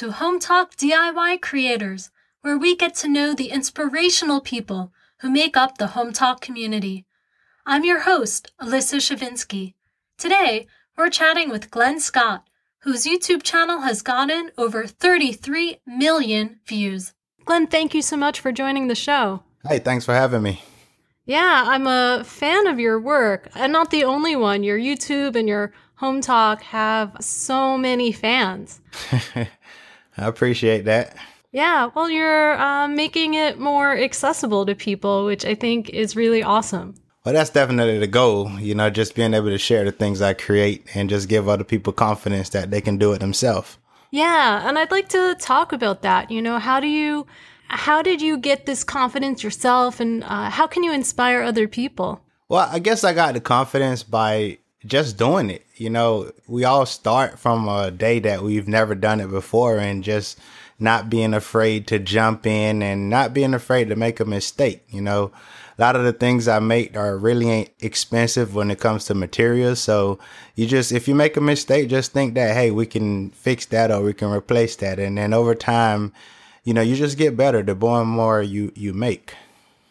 to 0.00 0.08
Hometalk 0.08 0.76
DIY 0.76 1.42
Creators, 1.42 2.10
where 2.40 2.56
we 2.56 2.74
get 2.74 2.94
to 2.94 3.06
know 3.06 3.34
the 3.34 3.50
inspirational 3.50 4.40
people 4.40 4.94
who 5.18 5.28
make 5.28 5.58
up 5.58 5.76
the 5.76 5.88
Hometalk 5.88 6.40
community. 6.40 7.04
I'm 7.66 7.84
your 7.84 8.00
host, 8.00 8.50
Elissa 8.58 8.96
Shevinsky. 8.96 9.74
Today, 10.16 10.66
we're 10.96 11.10
chatting 11.10 11.50
with 11.50 11.70
Glen 11.70 12.00
Scott, 12.00 12.48
whose 12.78 13.04
YouTube 13.04 13.42
channel 13.42 13.82
has 13.82 14.00
gotten 14.00 14.52
over 14.56 14.86
33 14.86 15.80
million 15.86 16.60
views. 16.66 17.12
Glen, 17.44 17.66
thank 17.66 17.92
you 17.92 18.00
so 18.00 18.16
much 18.16 18.40
for 18.40 18.52
joining 18.52 18.88
the 18.88 18.94
show. 18.94 19.42
Hey, 19.68 19.80
thanks 19.80 20.06
for 20.06 20.14
having 20.14 20.40
me. 20.40 20.64
Yeah, 21.26 21.64
I'm 21.66 21.86
a 21.86 22.24
fan 22.24 22.66
of 22.66 22.80
your 22.80 22.98
work, 22.98 23.50
and 23.54 23.70
not 23.70 23.90
the 23.90 24.04
only 24.04 24.34
one. 24.34 24.62
Your 24.62 24.78
YouTube 24.78 25.36
and 25.36 25.46
your 25.46 25.74
Hometalk 26.00 26.62
have 26.62 27.18
so 27.20 27.76
many 27.76 28.12
fans. 28.12 28.80
I 30.16 30.26
appreciate 30.26 30.84
that. 30.84 31.16
Yeah, 31.52 31.90
well, 31.94 32.08
you're 32.08 32.58
uh, 32.60 32.86
making 32.86 33.34
it 33.34 33.58
more 33.58 33.96
accessible 33.96 34.66
to 34.66 34.74
people, 34.74 35.24
which 35.24 35.44
I 35.44 35.54
think 35.54 35.90
is 35.90 36.14
really 36.14 36.42
awesome. 36.42 36.94
Well, 37.24 37.34
that's 37.34 37.50
definitely 37.50 37.98
the 37.98 38.06
goal, 38.06 38.50
you 38.60 38.74
know, 38.74 38.88
just 38.88 39.14
being 39.14 39.34
able 39.34 39.48
to 39.48 39.58
share 39.58 39.84
the 39.84 39.92
things 39.92 40.22
I 40.22 40.32
create 40.32 40.86
and 40.94 41.10
just 41.10 41.28
give 41.28 41.48
other 41.48 41.64
people 41.64 41.92
confidence 41.92 42.48
that 42.50 42.70
they 42.70 42.80
can 42.80 42.96
do 42.96 43.12
it 43.12 43.18
themselves. 43.18 43.78
Yeah, 44.10 44.66
and 44.66 44.78
I'd 44.78 44.90
like 44.90 45.08
to 45.10 45.36
talk 45.38 45.72
about 45.72 46.02
that. 46.02 46.30
You 46.30 46.40
know, 46.40 46.58
how 46.58 46.80
do 46.80 46.86
you 46.86 47.26
how 47.68 48.02
did 48.02 48.20
you 48.20 48.36
get 48.36 48.66
this 48.66 48.82
confidence 48.82 49.44
yourself 49.44 50.00
and 50.00 50.24
uh, 50.24 50.50
how 50.50 50.66
can 50.66 50.82
you 50.82 50.92
inspire 50.92 51.42
other 51.42 51.68
people? 51.68 52.24
Well, 52.48 52.68
I 52.70 52.80
guess 52.80 53.04
I 53.04 53.12
got 53.12 53.34
the 53.34 53.40
confidence 53.40 54.02
by 54.02 54.58
just 54.86 55.16
doing 55.16 55.50
it. 55.50 55.64
You 55.76 55.90
know, 55.90 56.32
we 56.46 56.64
all 56.64 56.86
start 56.86 57.38
from 57.38 57.68
a 57.68 57.90
day 57.90 58.18
that 58.20 58.42
we've 58.42 58.68
never 58.68 58.94
done 58.94 59.20
it 59.20 59.30
before 59.30 59.78
and 59.78 60.04
just 60.04 60.38
not 60.78 61.10
being 61.10 61.34
afraid 61.34 61.86
to 61.88 61.98
jump 61.98 62.46
in 62.46 62.82
and 62.82 63.10
not 63.10 63.34
being 63.34 63.54
afraid 63.54 63.88
to 63.88 63.96
make 63.96 64.18
a 64.18 64.24
mistake. 64.24 64.82
You 64.88 65.02
know, 65.02 65.30
a 65.78 65.80
lot 65.80 65.96
of 65.96 66.04
the 66.04 66.12
things 66.12 66.48
I 66.48 66.58
make 66.58 66.96
are 66.96 67.16
really 67.16 67.50
ain't 67.50 67.70
expensive 67.80 68.54
when 68.54 68.70
it 68.70 68.80
comes 68.80 69.04
to 69.06 69.14
materials. 69.14 69.80
So 69.80 70.18
you 70.54 70.66
just, 70.66 70.92
if 70.92 71.06
you 71.06 71.14
make 71.14 71.36
a 71.36 71.42
mistake, 71.42 71.88
just 71.88 72.12
think 72.12 72.34
that, 72.34 72.54
hey, 72.54 72.70
we 72.70 72.86
can 72.86 73.30
fix 73.30 73.66
that 73.66 73.90
or 73.90 74.02
we 74.02 74.14
can 74.14 74.30
replace 74.30 74.76
that. 74.76 74.98
And 74.98 75.18
then 75.18 75.34
over 75.34 75.54
time, 75.54 76.12
you 76.64 76.72
know, 76.72 76.82
you 76.82 76.96
just 76.96 77.18
get 77.18 77.36
better 77.36 77.62
the 77.62 77.74
more 77.74 78.00
and 78.00 78.10
more 78.10 78.42
you, 78.42 78.72
you 78.74 78.94
make. 78.94 79.34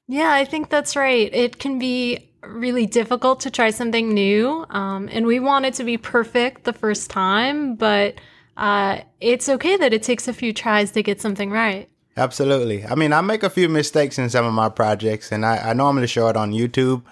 Yeah, 0.07 0.33
I 0.33 0.45
think 0.45 0.69
that's 0.69 0.95
right. 0.95 1.31
It 1.33 1.59
can 1.59 1.77
be 1.77 2.28
really 2.43 2.85
difficult 2.85 3.39
to 3.41 3.51
try 3.51 3.69
something 3.69 4.13
new. 4.13 4.65
Um, 4.69 5.09
and 5.11 5.25
we 5.25 5.39
want 5.39 5.65
it 5.65 5.73
to 5.75 5.83
be 5.83 5.97
perfect 5.97 6.63
the 6.63 6.73
first 6.73 7.09
time, 7.09 7.75
but 7.75 8.15
uh, 8.57 8.99
it's 9.21 9.49
okay 9.49 9.77
that 9.77 9.93
it 9.93 10.03
takes 10.03 10.27
a 10.27 10.33
few 10.33 10.53
tries 10.53 10.91
to 10.91 11.03
get 11.03 11.21
something 11.21 11.51
right. 11.51 11.89
Absolutely. 12.17 12.85
I 12.85 12.95
mean, 12.95 13.13
I 13.13 13.21
make 13.21 13.43
a 13.43 13.49
few 13.49 13.69
mistakes 13.69 14.17
in 14.17 14.29
some 14.29 14.45
of 14.45 14.53
my 14.53 14.67
projects, 14.67 15.31
and 15.31 15.45
I, 15.45 15.69
I 15.69 15.73
normally 15.73 16.07
show 16.07 16.27
it 16.27 16.35
on 16.35 16.51
YouTube 16.51 17.03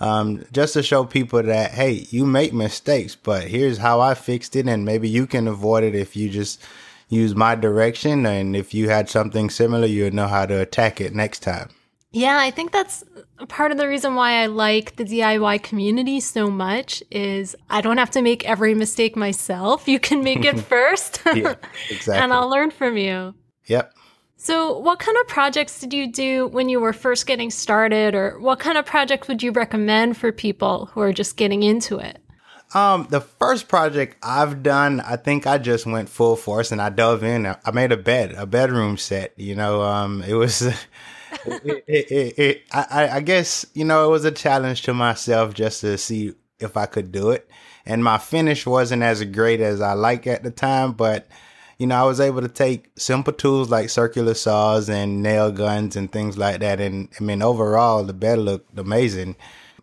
um, 0.00 0.44
just 0.52 0.74
to 0.74 0.82
show 0.82 1.04
people 1.04 1.42
that, 1.42 1.70
hey, 1.70 2.06
you 2.10 2.26
make 2.26 2.52
mistakes, 2.52 3.14
but 3.14 3.44
here's 3.44 3.78
how 3.78 4.00
I 4.00 4.14
fixed 4.14 4.56
it, 4.56 4.66
and 4.66 4.84
maybe 4.84 5.08
you 5.08 5.26
can 5.26 5.46
avoid 5.46 5.84
it 5.84 5.94
if 5.94 6.16
you 6.16 6.28
just 6.28 6.62
use 7.08 7.34
my 7.34 7.54
direction. 7.54 8.26
And 8.26 8.56
if 8.56 8.74
you 8.74 8.88
had 8.88 9.08
something 9.08 9.50
similar, 9.50 9.86
you 9.86 10.04
would 10.04 10.14
know 10.14 10.26
how 10.26 10.46
to 10.46 10.60
attack 10.60 11.00
it 11.00 11.14
next 11.14 11.40
time. 11.40 11.70
Yeah, 12.16 12.38
I 12.38 12.50
think 12.50 12.72
that's 12.72 13.04
part 13.48 13.72
of 13.72 13.76
the 13.76 13.86
reason 13.86 14.14
why 14.14 14.42
I 14.42 14.46
like 14.46 14.96
the 14.96 15.04
DIY 15.04 15.62
community 15.62 16.18
so 16.20 16.50
much 16.50 17.02
is 17.10 17.54
I 17.68 17.82
don't 17.82 17.98
have 17.98 18.10
to 18.12 18.22
make 18.22 18.42
every 18.48 18.72
mistake 18.72 19.16
myself. 19.16 19.86
You 19.86 20.00
can 20.00 20.24
make 20.24 20.42
it 20.42 20.58
first. 20.72 21.20
yeah, 21.34 21.56
exactly. 21.90 22.14
and 22.14 22.32
I'll 22.32 22.48
learn 22.48 22.70
from 22.70 22.96
you. 22.96 23.34
Yep. 23.66 23.92
So, 24.38 24.78
what 24.78 24.98
kind 24.98 25.18
of 25.20 25.28
projects 25.28 25.78
did 25.78 25.92
you 25.92 26.10
do 26.10 26.46
when 26.46 26.70
you 26.70 26.80
were 26.80 26.94
first 26.94 27.26
getting 27.26 27.50
started 27.50 28.14
or 28.14 28.38
what 28.38 28.60
kind 28.60 28.78
of 28.78 28.86
project 28.86 29.28
would 29.28 29.42
you 29.42 29.52
recommend 29.52 30.16
for 30.16 30.32
people 30.32 30.86
who 30.86 31.00
are 31.02 31.12
just 31.12 31.36
getting 31.36 31.64
into 31.64 31.98
it? 31.98 32.18
Um, 32.72 33.08
the 33.10 33.20
first 33.20 33.68
project 33.68 34.16
I've 34.22 34.62
done, 34.62 35.00
I 35.00 35.16
think 35.16 35.46
I 35.46 35.58
just 35.58 35.84
went 35.84 36.08
full 36.08 36.36
force 36.36 36.72
and 36.72 36.80
I 36.80 36.88
dove 36.88 37.22
in. 37.22 37.44
I 37.44 37.70
made 37.72 37.92
a 37.92 37.98
bed, 37.98 38.32
a 38.32 38.46
bedroom 38.46 38.96
set. 38.96 39.34
You 39.36 39.54
know, 39.54 39.82
um, 39.82 40.22
it 40.26 40.34
was 40.34 40.62
it, 41.46 41.84
it, 41.88 42.38
it, 42.38 42.62
I, 42.72 43.08
I 43.14 43.20
guess 43.20 43.66
you 43.74 43.84
know 43.84 44.06
it 44.06 44.10
was 44.10 44.24
a 44.24 44.30
challenge 44.30 44.82
to 44.82 44.94
myself 44.94 45.54
just 45.54 45.80
to 45.82 45.96
see 45.98 46.34
if 46.58 46.76
I 46.76 46.86
could 46.86 47.12
do 47.12 47.30
it, 47.30 47.48
and 47.84 48.02
my 48.02 48.18
finish 48.18 48.66
wasn't 48.66 49.02
as 49.02 49.22
great 49.24 49.60
as 49.60 49.80
I 49.80 49.92
like 49.92 50.26
at 50.26 50.42
the 50.42 50.50
time, 50.50 50.92
but 50.92 51.28
you 51.78 51.86
know 51.86 51.96
I 51.96 52.04
was 52.04 52.20
able 52.20 52.42
to 52.42 52.48
take 52.48 52.90
simple 52.96 53.32
tools 53.32 53.70
like 53.70 53.90
circular 53.90 54.34
saws 54.34 54.88
and 54.88 55.22
nail 55.22 55.50
guns 55.52 55.96
and 55.96 56.10
things 56.10 56.38
like 56.38 56.60
that, 56.60 56.80
and 56.80 57.08
I 57.20 57.24
mean 57.24 57.42
overall 57.42 58.04
the 58.04 58.14
bed 58.14 58.38
looked 58.38 58.78
amazing, 58.78 59.36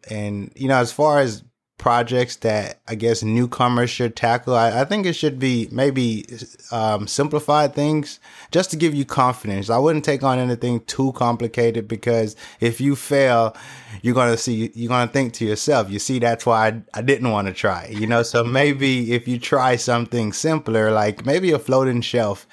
and 0.10 0.52
you 0.56 0.68
know 0.68 0.78
as 0.78 0.92
far 0.92 1.20
as 1.20 1.44
projects 1.78 2.38
that 2.38 2.80
I 2.88 2.96
guess 2.96 3.24
newcomers 3.24 3.90
should 3.90 4.16
tackle. 4.16 4.56
I, 4.56 4.82
I 4.82 4.86
think 4.86 5.06
it 5.06 5.14
should 5.14 5.40
be 5.40 5.68
maybe 5.72 6.26
um, 6.72 7.08
simplified 7.08 7.74
things 7.74 8.20
just 8.52 8.72
to 8.72 8.78
give 8.78 8.94
you 8.94 9.06
confidence. 9.06 9.70
I 9.70 9.78
wouldn't 9.78 10.06
take 10.06 10.24
on 10.24 10.40
anything 10.40 10.82
too 10.82 11.12
complicated 11.14 11.88
because 11.88 12.36
if 12.60 12.80
you 12.80 12.96
fail, 12.96 13.56
you're 14.02 14.16
gonna 14.16 14.38
see 14.38 14.72
you're 14.76 14.90
gonna 14.90 15.12
think 15.12 15.34
to 15.34 15.46
yourself, 15.46 15.90
you 15.90 16.00
see, 16.00 16.20
that's 16.20 16.46
why 16.46 16.68
I, 16.68 16.82
I 16.94 17.02
didn't 17.02 17.32
want 17.32 17.48
to 17.48 17.54
try. 17.54 17.88
You 17.88 18.08
know, 18.08 18.24
so 18.24 18.44
maybe 18.44 19.12
if 19.14 19.28
you 19.28 19.40
try 19.40 19.76
something 19.76 20.32
simpler, 20.32 20.92
like 20.92 21.26
maybe 21.26 21.52
a 21.52 21.60
floating 21.60 22.02
shelf 22.02 22.48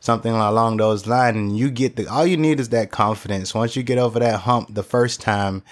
something 0.00 0.32
along 0.32 0.78
those 0.78 1.06
lines 1.06 1.36
and 1.36 1.56
you 1.56 1.70
get 1.70 1.94
the 1.94 2.08
all 2.08 2.26
you 2.26 2.36
need 2.36 2.58
is 2.58 2.70
that 2.70 2.90
confidence 2.90 3.54
once 3.54 3.76
you 3.76 3.84
get 3.84 3.98
over 3.98 4.18
that 4.18 4.40
hump 4.40 4.74
the 4.74 4.82
first 4.82 5.20
time 5.20 5.62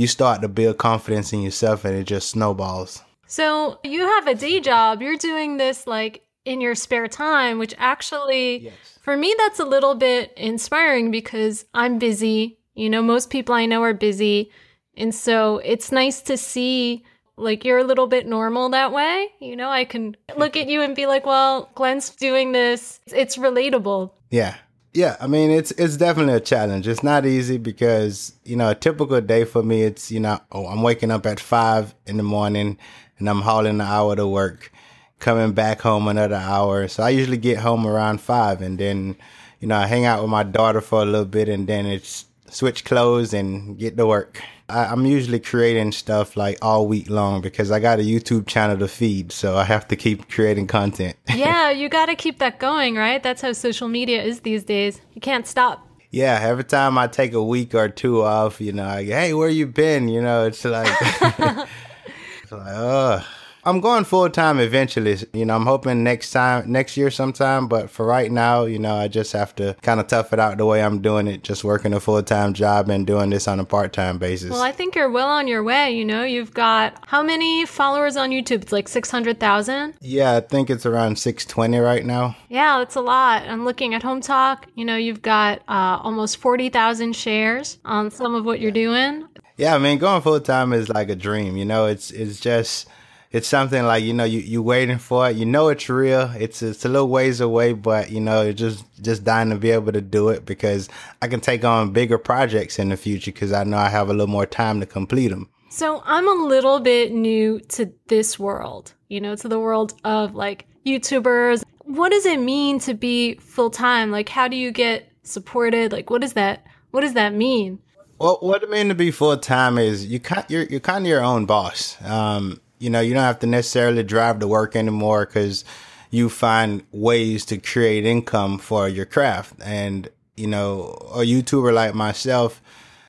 you 0.00 0.06
start 0.06 0.40
to 0.40 0.48
build 0.48 0.78
confidence 0.78 1.30
in 1.34 1.42
yourself 1.42 1.84
and 1.84 1.94
it 1.94 2.04
just 2.04 2.30
snowballs. 2.30 3.02
So 3.26 3.78
you 3.84 4.00
have 4.00 4.26
a 4.26 4.34
day 4.34 4.58
job. 4.58 5.02
You're 5.02 5.18
doing 5.18 5.58
this 5.58 5.86
like 5.86 6.24
in 6.46 6.62
your 6.62 6.74
spare 6.74 7.06
time, 7.06 7.58
which 7.58 7.74
actually, 7.76 8.64
yes. 8.64 8.72
for 9.02 9.14
me, 9.14 9.34
that's 9.36 9.60
a 9.60 9.64
little 9.66 9.94
bit 9.94 10.32
inspiring 10.38 11.10
because 11.10 11.66
I'm 11.74 11.98
busy. 11.98 12.58
You 12.74 12.88
know, 12.88 13.02
most 13.02 13.28
people 13.28 13.54
I 13.54 13.66
know 13.66 13.82
are 13.82 13.92
busy. 13.92 14.50
And 14.96 15.14
so 15.14 15.58
it's 15.58 15.92
nice 15.92 16.22
to 16.22 16.38
see 16.38 17.04
like 17.36 17.66
you're 17.66 17.76
a 17.76 17.84
little 17.84 18.06
bit 18.06 18.26
normal 18.26 18.70
that 18.70 18.92
way. 18.92 19.28
You 19.38 19.54
know, 19.54 19.68
I 19.68 19.84
can 19.84 20.16
look 20.34 20.56
at 20.56 20.66
you 20.66 20.80
and 20.80 20.96
be 20.96 21.06
like, 21.06 21.26
well, 21.26 21.68
Glen's 21.74 22.08
doing 22.08 22.52
this. 22.52 23.00
It's 23.08 23.36
relatable. 23.36 24.12
Yeah. 24.30 24.56
Yeah, 24.92 25.16
I 25.20 25.28
mean 25.28 25.50
it's 25.50 25.70
it's 25.72 25.96
definitely 25.96 26.34
a 26.34 26.40
challenge. 26.40 26.88
It's 26.88 27.02
not 27.04 27.24
easy 27.24 27.58
because 27.58 28.32
you 28.44 28.56
know 28.56 28.70
a 28.70 28.74
typical 28.74 29.20
day 29.20 29.44
for 29.44 29.62
me 29.62 29.82
it's 29.82 30.10
you 30.10 30.18
know 30.18 30.40
oh 30.50 30.66
I'm 30.66 30.82
waking 30.82 31.12
up 31.12 31.26
at 31.26 31.38
five 31.38 31.94
in 32.06 32.16
the 32.16 32.24
morning 32.24 32.76
and 33.18 33.28
I'm 33.30 33.42
hauling 33.42 33.76
an 33.76 33.80
hour 33.82 34.16
to 34.16 34.26
work, 34.26 34.72
coming 35.20 35.52
back 35.52 35.82
home 35.82 36.08
another 36.08 36.34
hour. 36.36 36.88
So 36.88 37.04
I 37.04 37.10
usually 37.10 37.36
get 37.36 37.58
home 37.58 37.86
around 37.86 38.20
five 38.20 38.62
and 38.62 38.78
then 38.78 39.16
you 39.60 39.68
know 39.68 39.76
I 39.76 39.86
hang 39.86 40.06
out 40.06 40.22
with 40.22 40.30
my 40.30 40.42
daughter 40.42 40.80
for 40.80 41.02
a 41.02 41.04
little 41.04 41.24
bit 41.24 41.48
and 41.48 41.68
then 41.68 41.86
it's 41.86 42.24
switch 42.50 42.84
clothes 42.84 43.32
and 43.32 43.78
get 43.78 43.96
to 43.96 44.06
work. 44.06 44.40
I, 44.68 44.92
am 44.92 45.04
usually 45.04 45.40
creating 45.40 45.92
stuff 45.92 46.36
like 46.36 46.58
all 46.62 46.86
week 46.86 47.10
long 47.10 47.40
because 47.40 47.70
I 47.70 47.80
got 47.80 47.98
a 47.98 48.02
YouTube 48.02 48.46
channel 48.46 48.78
to 48.78 48.88
feed, 48.88 49.32
so 49.32 49.56
I 49.56 49.64
have 49.64 49.88
to 49.88 49.96
keep 49.96 50.28
creating 50.28 50.66
content. 50.68 51.16
yeah, 51.28 51.70
you 51.70 51.88
got 51.88 52.06
to 52.06 52.14
keep 52.14 52.38
that 52.38 52.60
going, 52.60 52.94
right? 52.94 53.22
That's 53.22 53.42
how 53.42 53.52
social 53.52 53.88
media 53.88 54.22
is 54.22 54.40
these 54.40 54.62
days. 54.62 55.00
You 55.14 55.20
can't 55.20 55.46
stop. 55.46 55.86
Yeah, 56.10 56.38
every 56.42 56.64
time 56.64 56.98
I 56.98 57.06
take 57.06 57.34
a 57.34 57.42
week 57.42 57.74
or 57.74 57.88
two 57.88 58.22
off, 58.22 58.60
you 58.60 58.72
know, 58.72 58.86
I 58.86 59.04
hey, 59.04 59.32
where 59.32 59.48
you 59.48 59.66
been? 59.66 60.08
You 60.08 60.20
know, 60.22 60.46
it's 60.46 60.64
like, 60.64 60.88
it's 61.00 62.52
like, 62.52 62.74
oh. 62.74 63.24
I'm 63.64 63.80
going 63.80 64.04
full 64.04 64.28
time 64.30 64.58
eventually. 64.58 65.18
You 65.32 65.44
know, 65.44 65.56
I'm 65.56 65.66
hoping 65.66 66.02
next 66.02 66.30
time, 66.30 66.70
next 66.70 66.96
year 66.96 67.10
sometime. 67.10 67.68
But 67.68 67.90
for 67.90 68.06
right 68.06 68.30
now, 68.30 68.64
you 68.64 68.78
know, 68.78 68.94
I 68.94 69.08
just 69.08 69.32
have 69.32 69.54
to 69.56 69.76
kind 69.82 70.00
of 70.00 70.06
tough 70.06 70.32
it 70.32 70.40
out 70.40 70.58
the 70.58 70.66
way 70.66 70.82
I'm 70.82 71.00
doing 71.02 71.26
it, 71.26 71.42
just 71.42 71.64
working 71.64 71.92
a 71.92 72.00
full 72.00 72.22
time 72.22 72.54
job 72.54 72.88
and 72.88 73.06
doing 73.06 73.30
this 73.30 73.46
on 73.48 73.60
a 73.60 73.64
part 73.64 73.92
time 73.92 74.18
basis. 74.18 74.50
Well, 74.50 74.62
I 74.62 74.72
think 74.72 74.94
you're 74.94 75.10
well 75.10 75.28
on 75.28 75.48
your 75.48 75.62
way. 75.62 75.90
You 75.90 76.04
know, 76.04 76.24
you've 76.24 76.54
got 76.54 77.02
how 77.06 77.22
many 77.22 77.66
followers 77.66 78.16
on 78.16 78.30
YouTube? 78.30 78.62
It's 78.62 78.72
like 78.72 78.88
600,000? 78.88 79.94
Yeah, 80.00 80.36
I 80.36 80.40
think 80.40 80.70
it's 80.70 80.86
around 80.86 81.18
620 81.18 81.78
right 81.78 82.04
now. 82.04 82.36
Yeah, 82.48 82.78
that's 82.78 82.96
a 82.96 83.00
lot. 83.00 83.42
I'm 83.42 83.64
looking 83.64 83.94
at 83.94 84.02
Hometalk. 84.02 84.64
You 84.74 84.84
know, 84.84 84.96
you've 84.96 85.22
got 85.22 85.60
uh, 85.68 86.00
almost 86.02 86.38
40,000 86.38 87.14
shares 87.14 87.78
on 87.84 88.10
some 88.10 88.34
of 88.34 88.44
what 88.44 88.60
you're 88.60 88.70
doing. 88.70 89.26
Yeah, 89.56 89.74
I 89.74 89.78
mean, 89.78 89.98
going 89.98 90.22
full 90.22 90.40
time 90.40 90.72
is 90.72 90.88
like 90.88 91.10
a 91.10 91.14
dream. 91.14 91.58
You 91.58 91.66
know, 91.66 91.84
it's 91.84 92.10
it's 92.12 92.40
just 92.40 92.88
it's 93.32 93.46
something 93.46 93.84
like 93.84 94.02
you 94.02 94.12
know 94.12 94.24
you 94.24 94.40
you 94.40 94.62
waiting 94.62 94.98
for 94.98 95.30
it. 95.30 95.36
You 95.36 95.46
know 95.46 95.68
it's 95.68 95.88
real. 95.88 96.32
It's 96.36 96.62
it's 96.62 96.84
a 96.84 96.88
little 96.88 97.08
ways 97.08 97.40
away, 97.40 97.72
but 97.72 98.10
you 98.10 98.20
know 98.20 98.52
just 98.52 98.84
just 99.00 99.24
dying 99.24 99.50
to 99.50 99.56
be 99.56 99.70
able 99.70 99.92
to 99.92 100.00
do 100.00 100.30
it 100.30 100.44
because 100.44 100.88
I 101.22 101.28
can 101.28 101.40
take 101.40 101.64
on 101.64 101.92
bigger 101.92 102.18
projects 102.18 102.78
in 102.78 102.88
the 102.88 102.96
future 102.96 103.30
because 103.30 103.52
I 103.52 103.64
know 103.64 103.78
I 103.78 103.88
have 103.88 104.08
a 104.08 104.12
little 104.12 104.26
more 104.26 104.46
time 104.46 104.80
to 104.80 104.86
complete 104.86 105.28
them. 105.28 105.48
So 105.70 106.02
I'm 106.04 106.26
a 106.26 106.44
little 106.44 106.80
bit 106.80 107.12
new 107.12 107.60
to 107.60 107.92
this 108.08 108.38
world, 108.38 108.94
you 109.08 109.20
know, 109.20 109.36
to 109.36 109.48
the 109.48 109.60
world 109.60 109.94
of 110.02 110.34
like 110.34 110.66
YouTubers. 110.84 111.62
what 111.84 112.10
does 112.10 112.26
it 112.26 112.40
mean 112.40 112.80
to 112.80 112.94
be 112.94 113.34
full 113.34 113.70
time? 113.70 114.10
Like, 114.10 114.28
how 114.28 114.48
do 114.48 114.56
you 114.56 114.72
get 114.72 115.08
supported? 115.22 115.92
Like, 115.92 116.10
what 116.10 116.20
does 116.20 116.32
that 116.32 116.64
what 116.90 117.02
does 117.02 117.14
that 117.14 117.32
mean? 117.32 117.78
Well, 118.18 118.38
what 118.40 118.64
it 118.64 118.70
means 118.70 118.88
to 118.88 118.96
be 118.96 119.12
full 119.12 119.36
time 119.36 119.78
is 119.78 120.04
you 120.04 120.20
you're 120.48 120.64
you're 120.64 120.80
kind 120.80 121.04
of 121.04 121.08
your 121.08 121.22
own 121.22 121.46
boss. 121.46 121.96
Um, 122.04 122.60
you 122.80 122.90
know, 122.90 123.00
you 123.00 123.14
don't 123.14 123.22
have 123.22 123.38
to 123.40 123.46
necessarily 123.46 124.02
drive 124.02 124.40
to 124.40 124.48
work 124.48 124.74
anymore 124.74 125.26
because 125.26 125.64
you 126.10 126.28
find 126.28 126.82
ways 126.90 127.44
to 127.44 127.58
create 127.58 128.04
income 128.04 128.58
for 128.58 128.88
your 128.88 129.06
craft. 129.06 129.54
And 129.64 130.08
you 130.40 130.46
know, 130.46 130.96
a 131.12 131.18
YouTuber 131.18 131.72
like 131.72 131.94
myself, 131.94 132.62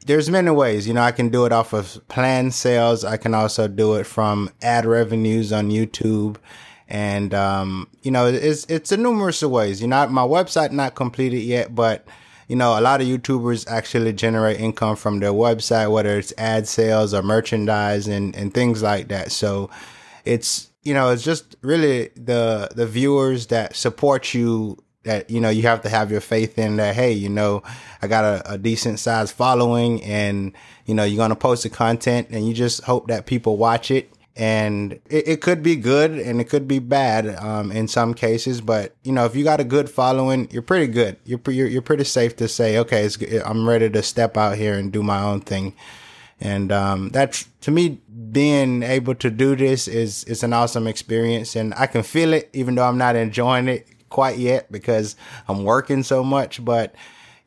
there's 0.05 0.29
many 0.29 0.51
ways. 0.51 0.87
You 0.87 0.93
know, 0.93 1.01
I 1.01 1.11
can 1.11 1.29
do 1.29 1.45
it 1.45 1.53
off 1.53 1.73
of 1.73 2.05
planned 2.07 2.53
sales. 2.53 3.05
I 3.05 3.17
can 3.17 3.33
also 3.33 3.67
do 3.67 3.95
it 3.95 4.05
from 4.05 4.49
ad 4.61 4.85
revenues 4.85 5.53
on 5.53 5.69
YouTube. 5.69 6.37
And, 6.89 7.33
um, 7.33 7.87
you 8.01 8.11
know, 8.11 8.27
it's, 8.27 8.65
it's 8.65 8.91
a 8.91 8.97
numerous 8.97 9.41
of 9.41 9.51
ways. 9.51 9.81
You 9.81 9.87
know, 9.87 10.07
my 10.07 10.23
website 10.23 10.71
not 10.71 10.95
completed 10.95 11.39
yet, 11.39 11.73
but, 11.73 12.05
you 12.51 12.57
know, 12.57 12.77
a 12.77 12.81
lot 12.81 12.99
of 12.99 13.07
YouTubers 13.07 13.65
actually 13.69 14.11
generate 14.11 14.59
income 14.59 14.97
from 14.97 15.21
their 15.21 15.31
website, 15.31 15.89
whether 15.89 16.19
it's 16.19 16.33
ad 16.37 16.67
sales 16.67 17.13
or 17.13 17.23
merchandise 17.23 18.09
and, 18.09 18.35
and 18.35 18.53
things 18.53 18.83
like 18.83 19.07
that. 19.07 19.31
So 19.31 19.69
it's, 20.25 20.69
you 20.83 20.93
know, 20.93 21.11
it's 21.11 21.23
just 21.23 21.55
really 21.61 22.09
the, 22.17 22.69
the 22.75 22.85
viewers 22.85 23.47
that 23.47 23.73
support 23.73 24.33
you 24.33 24.77
that 25.03 25.29
you 25.29 25.39
know 25.39 25.49
you 25.49 25.61
have 25.63 25.81
to 25.81 25.89
have 25.89 26.11
your 26.11 26.21
faith 26.21 26.59
in 26.59 26.75
that 26.75 26.93
hey 26.93 27.11
you 27.11 27.27
know 27.27 27.63
i 28.03 28.07
got 28.07 28.23
a, 28.23 28.53
a 28.53 28.55
decent 28.59 28.99
size 28.99 29.31
following 29.31 29.99
and 30.03 30.53
you 30.85 30.93
know 30.93 31.03
you're 31.03 31.17
going 31.17 31.31
to 31.31 31.35
post 31.35 31.63
the 31.63 31.69
content 31.69 32.27
and 32.29 32.47
you 32.47 32.53
just 32.53 32.83
hope 32.83 33.07
that 33.07 33.25
people 33.25 33.57
watch 33.57 33.89
it 33.89 34.13
and 34.35 34.93
it, 35.09 35.27
it 35.27 35.41
could 35.41 35.61
be 35.61 35.75
good 35.75 36.11
and 36.11 36.39
it 36.39 36.45
could 36.45 36.67
be 36.67 36.79
bad 36.79 37.35
um, 37.35 37.71
in 37.71 37.87
some 37.87 38.13
cases 38.13 38.61
but 38.61 38.95
you 39.03 39.11
know 39.11 39.25
if 39.25 39.35
you 39.35 39.43
got 39.43 39.59
a 39.59 39.63
good 39.63 39.89
following 39.89 40.47
you're 40.51 40.61
pretty 40.61 40.87
good 40.87 41.17
you're, 41.25 41.41
you're, 41.47 41.67
you're 41.67 41.81
pretty 41.81 42.03
safe 42.03 42.35
to 42.35 42.47
say 42.47 42.77
okay 42.77 43.09
i'm 43.45 43.67
ready 43.67 43.89
to 43.89 44.01
step 44.01 44.37
out 44.37 44.57
here 44.57 44.75
and 44.75 44.91
do 44.91 45.03
my 45.03 45.21
own 45.21 45.41
thing 45.41 45.73
and 46.39 46.71
um, 46.71 47.09
that's 47.09 47.45
to 47.59 47.71
me 47.71 47.99
being 48.31 48.83
able 48.83 49.13
to 49.13 49.29
do 49.29 49.55
this 49.55 49.87
is 49.87 50.23
is 50.23 50.43
an 50.43 50.53
awesome 50.53 50.87
experience 50.87 51.55
and 51.55 51.73
i 51.73 51.85
can 51.85 52.01
feel 52.01 52.31
it 52.31 52.49
even 52.53 52.75
though 52.75 52.85
i'm 52.85 52.97
not 52.97 53.15
enjoying 53.15 53.67
it 53.67 53.85
quite 54.11 54.37
yet 54.37 54.71
because 54.71 55.15
I'm 55.47 55.63
working 55.63 56.03
so 56.03 56.23
much, 56.23 56.63
but 56.63 56.93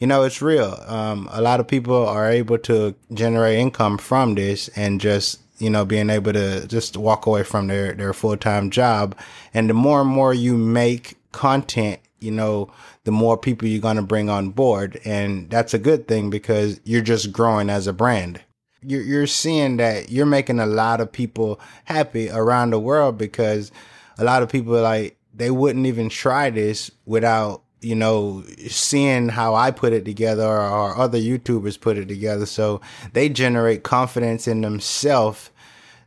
you 0.00 0.08
know, 0.08 0.25
it's 0.25 0.42
real. 0.42 0.82
Um, 0.87 1.28
a 1.30 1.40
lot 1.40 1.60
of 1.60 1.69
people 1.69 2.08
are 2.08 2.28
able 2.28 2.58
to 2.58 2.96
generate 3.12 3.58
income 3.58 3.98
from 3.98 4.34
this 4.34 4.66
and 4.69 5.00
just, 5.00 5.40
you 5.64 5.70
know, 5.70 5.87
being 5.87 6.11
able 6.11 6.34
to 6.34 6.66
just 6.66 6.94
walk 6.94 7.25
away 7.25 7.43
from 7.43 7.69
their, 7.69 7.94
their 7.94 8.12
full 8.12 8.37
time 8.37 8.69
job. 8.69 9.16
And 9.55 9.70
the 9.70 9.75
more 9.75 10.02
and 10.02 10.11
more 10.11 10.34
you 10.34 10.58
make 10.58 11.16
content, 11.32 12.00
you 12.20 12.31
know, 12.31 12.70
the 13.05 13.11
more 13.11 13.38
people 13.38 13.66
you're 13.66 13.81
going 13.81 13.96
to 13.96 14.02
bring 14.02 14.28
on 14.28 14.50
board. 14.50 15.00
And 15.06 15.49
that's 15.49 15.72
a 15.72 15.78
good 15.78 16.06
thing 16.06 16.28
because 16.28 16.81
you're 16.84 17.00
just 17.00 17.32
growing 17.32 17.70
as 17.70 17.87
a 17.87 17.94
brand. 17.94 18.43
You're, 18.82 19.00
you're 19.00 19.26
seeing 19.26 19.78
that 19.78 20.11
you're 20.11 20.26
making 20.26 20.61
a 20.61 20.66
lot 20.66 21.00
of 21.00 21.11
people 21.11 21.58
happy 21.87 22.28
around 22.28 22.70
the 22.70 22.78
world 22.78 23.16
because 23.16 23.72
a 24.19 24.25
lot 24.25 24.43
of 24.43 24.50
people 24.50 24.75
like 24.75 25.16
they 25.32 25.50
wouldn't 25.50 25.87
even 25.87 26.11
try 26.11 26.50
this 26.50 26.90
without 27.06 27.62
you 27.81 27.94
know 27.94 28.44
seeing 28.69 29.31
how 29.31 29.55
I 29.55 29.70
put 29.70 29.94
it 29.94 30.05
together 30.05 30.46
or 30.46 30.96
other 30.96 31.19
YouTubers 31.19 31.81
put 31.81 31.96
it 31.96 32.08
together. 32.08 32.44
So 32.44 32.82
they 33.14 33.31
generate 33.31 33.82
confidence 33.82 34.46
in 34.46 34.61
themselves 34.61 35.50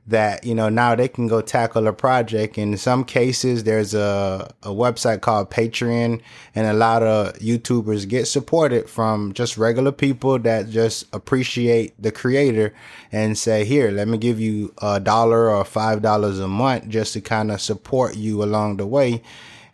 that 0.08 0.46
you 0.46 0.56
know 0.56 0.70
now 0.70 0.96
they 0.96 1.08
can 1.08 1.28
go 1.28 1.42
tackle 1.42 1.88
a 1.88 1.94
project. 1.94 2.58
In 2.58 2.78
some 2.78 3.04
cases 3.04 3.64
there's 3.64 3.94
a, 3.94 4.50
a 4.64 4.70
website 4.70 5.22
called 5.22 5.52
patreon 5.52 6.22
and 6.56 6.68
a 6.68 6.74
lot 6.74 7.04
of 7.04 7.34
youtubers 7.36 8.08
get 8.08 8.26
supported 8.26 8.90
from 8.90 9.34
just 9.34 9.58
regular 9.58 9.92
people 9.92 10.40
that 10.40 10.70
just 10.70 11.06
appreciate 11.14 12.02
the 12.02 12.12
creator 12.12 12.74
and 13.12 13.38
say 13.38 13.66
here 13.66 13.92
let 13.92 14.08
me 14.08 14.18
give 14.18 14.40
you 14.40 14.74
a 14.82 15.00
dollar 15.00 15.50
or 15.50 15.66
five 15.66 16.02
dollars 16.02 16.40
a 16.40 16.48
month 16.48 16.88
just 16.88 17.14
to 17.14 17.22
kind 17.22 17.52
of 17.52 17.60
support 17.60 18.16
you 18.16 18.42
along 18.44 18.78
the 18.78 18.88
way 18.88 19.22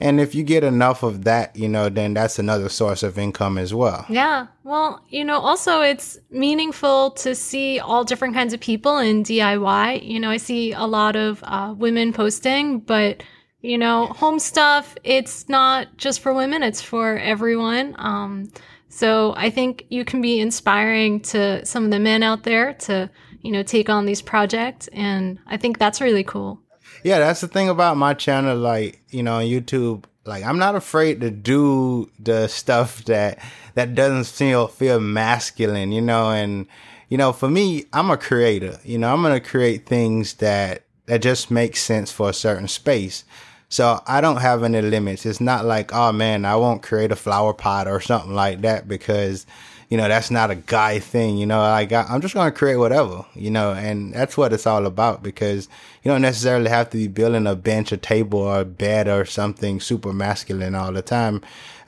and 0.04 0.20
if 0.20 0.36
you 0.36 0.44
get 0.44 0.66
enough 0.66 1.02
of 1.02 1.24
that, 1.24 1.56
you 1.56 1.70
know, 1.70 1.88
then 1.88 2.14
that's 2.14 2.38
another 2.38 2.68
source 2.68 3.04
of 3.04 3.18
income 3.18 3.58
as 3.58 3.74
well. 3.74 4.06
Yeah. 4.10 4.48
Well, 4.66 5.02
you 5.08 5.24
know, 5.24 5.40
also 5.40 5.80
it's 5.80 6.20
meaningful 6.30 7.12
to 7.12 7.34
see 7.34 7.80
all 7.80 8.04
different 8.04 8.34
kinds 8.34 8.54
of 8.54 8.60
people 8.60 8.98
in 8.98 9.24
DIY. 9.24 10.06
You 10.06 10.20
know, 10.20 10.30
I 10.30 10.38
see 10.38 10.74
a 10.74 10.84
lot 10.84 11.16
of 11.16 11.42
uh, 11.44 11.74
women 11.78 12.12
posting, 12.12 12.80
but 12.80 13.24
you 13.62 13.78
know, 13.78 14.08
home 14.08 14.40
stuff, 14.40 14.94
it's 15.06 15.48
not 15.48 15.96
just 15.96 16.20
for 16.20 16.34
women, 16.34 16.64
it's 16.64 16.82
for 16.82 17.18
everyone. 17.18 17.96
Um, 17.98 18.52
so 18.90 19.34
I 19.38 19.50
think 19.50 19.86
you 19.90 20.04
can 20.04 20.22
be 20.22 20.42
inspiring 20.42 21.22
to 21.22 21.66
some 21.66 21.86
of 21.86 21.92
the 21.92 22.00
men 22.00 22.24
out 22.24 22.44
there 22.44 22.74
to, 22.74 23.10
you 23.42 23.54
know, 23.54 23.64
take 23.64 23.90
on 23.90 24.06
these 24.06 24.22
projects. 24.22 24.90
And 24.90 25.40
I 25.48 25.56
think 25.56 25.80
that's 25.80 26.02
really 26.02 26.26
cool 26.26 26.63
yeah, 27.04 27.20
that's 27.20 27.42
the 27.42 27.48
thing 27.48 27.70
about 27.70 27.98
my 27.98 28.14
channel. 28.14 28.58
Like, 28.58 29.02
you 29.10 29.24
know, 29.24 29.40
YouTube, 29.40 30.06
like 30.26 30.44
I'm 30.44 30.58
not 30.58 30.76
afraid 30.76 31.22
to 31.22 31.32
do 31.32 32.10
the 32.20 32.48
stuff 32.48 33.06
that 33.06 33.40
that 33.76 33.96
doesn't 33.96 34.26
feel 34.26 34.68
feel 34.68 35.00
masculine, 35.00 35.92
you 35.92 36.02
know, 36.02 36.32
and 36.32 36.68
you 37.10 37.18
know, 37.18 37.34
for 37.34 37.50
me, 37.50 37.86
I'm 37.94 38.10
a 38.10 38.18
creator. 38.18 38.80
You 38.84 38.98
know, 38.98 39.14
I'm 39.14 39.22
gonna 39.22 39.40
create 39.40 39.86
things 39.86 40.36
that 40.36 40.84
that 41.06 41.22
just 41.22 41.52
make 41.52 41.76
sense 41.76 42.12
for 42.12 42.30
a 42.30 42.34
certain 42.34 42.68
space. 42.68 43.24
So 43.70 44.02
I 44.06 44.22
don't 44.22 44.38
have 44.38 44.64
any 44.64 44.82
limits. 44.82 45.26
It's 45.26 45.42
not 45.42 45.66
like, 45.66 45.94
oh 45.94 46.12
man, 46.12 46.46
I 46.46 46.56
won't 46.56 46.84
create 46.84 47.12
a 47.12 47.16
flower 47.16 47.54
pot 47.54 47.88
or 47.88 48.00
something 48.00 48.34
like 48.34 48.62
that 48.62 48.88
because 48.88 49.46
you 49.94 49.98
know, 49.98 50.08
that's 50.08 50.32
not 50.32 50.50
a 50.50 50.56
guy 50.56 50.98
thing, 50.98 51.38
you 51.38 51.46
know, 51.46 51.60
like 51.60 51.92
I, 51.92 52.02
I'm 52.10 52.20
just 52.20 52.34
going 52.34 52.52
to 52.52 52.58
create 52.58 52.78
whatever, 52.78 53.28
you 53.36 53.52
know, 53.52 53.74
and 53.74 54.12
that's 54.12 54.36
what 54.36 54.52
it's 54.52 54.66
all 54.66 54.88
about 54.88 55.22
because 55.22 55.70
you 56.02 56.10
don't 56.10 56.24
necessarily 56.24 56.68
have 56.72 56.90
to 56.90 56.98
be 56.98 57.08
building 57.08 57.46
a 57.46 57.56
bench, 57.56 57.92
a 57.92 57.98
table 57.98 58.40
or 58.40 58.62
a 58.62 58.66
bed 58.66 59.08
or 59.08 59.24
something 59.24 59.80
super 59.80 60.12
masculine 60.12 60.74
all 60.74 60.92
the 60.92 61.04
time. 61.04 61.44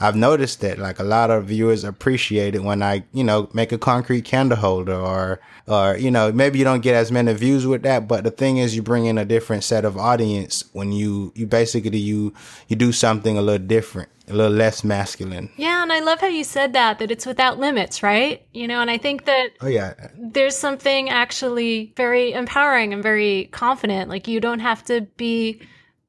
I've 0.06 0.16
noticed 0.16 0.62
that 0.62 0.78
like 0.78 1.00
a 1.00 1.04
lot 1.04 1.32
of 1.32 1.46
viewers 1.46 1.84
appreciate 1.84 2.54
it 2.54 2.64
when 2.64 2.84
I, 2.84 3.04
you 3.12 3.24
know, 3.24 3.50
make 3.54 3.72
a 3.72 3.78
concrete 3.78 4.24
candle 4.24 4.58
holder 4.58 4.94
or, 4.94 5.40
or, 5.68 5.98
you 5.98 6.12
know, 6.12 6.32
maybe 6.32 6.60
you 6.60 6.64
don't 6.64 6.82
get 6.82 6.96
as 6.96 7.12
many 7.12 7.34
views 7.34 7.66
with 7.66 7.82
that, 7.84 8.08
but 8.08 8.24
the 8.24 8.30
thing 8.32 8.58
is 8.58 8.76
you 8.76 8.84
bring 8.84 9.08
in 9.08 9.18
a 9.18 9.26
different 9.26 9.64
set 9.64 9.84
of 9.84 9.98
audience 9.98 10.66
when 10.74 10.92
you, 10.92 11.34
you 11.36 11.48
basically, 11.48 11.98
you, 11.98 12.34
you 12.68 12.76
do 12.76 12.92
something 12.92 13.38
a 13.38 13.42
little 13.42 13.66
different 13.66 14.10
a 14.28 14.34
little 14.34 14.56
less 14.56 14.84
masculine. 14.84 15.52
Yeah, 15.56 15.84
and 15.84 15.94
I 15.94 16.00
love 16.00 16.20
how 16.20 16.28
you 16.28 16.44
said 16.44 16.74
that 16.74 16.98
that 16.98 17.12
it's 17.12 17.28
without 17.28 17.60
limits, 17.60 18.02
right? 18.02 18.42
You 18.54 18.68
know, 18.68 18.82
and 18.82 18.90
I 18.90 18.98
think 18.98 19.26
that 19.26 19.50
Oh 19.62 19.68
yeah. 19.68 19.94
There's 20.18 20.58
something 20.58 21.10
actually 21.10 21.94
very 21.96 22.34
empowering 22.34 22.92
and 22.92 23.04
very 23.04 23.50
confident. 23.52 24.10
Like 24.10 24.28
you 24.28 24.40
don't 24.40 24.62
have 24.62 24.84
to 24.86 25.02
be 25.18 25.62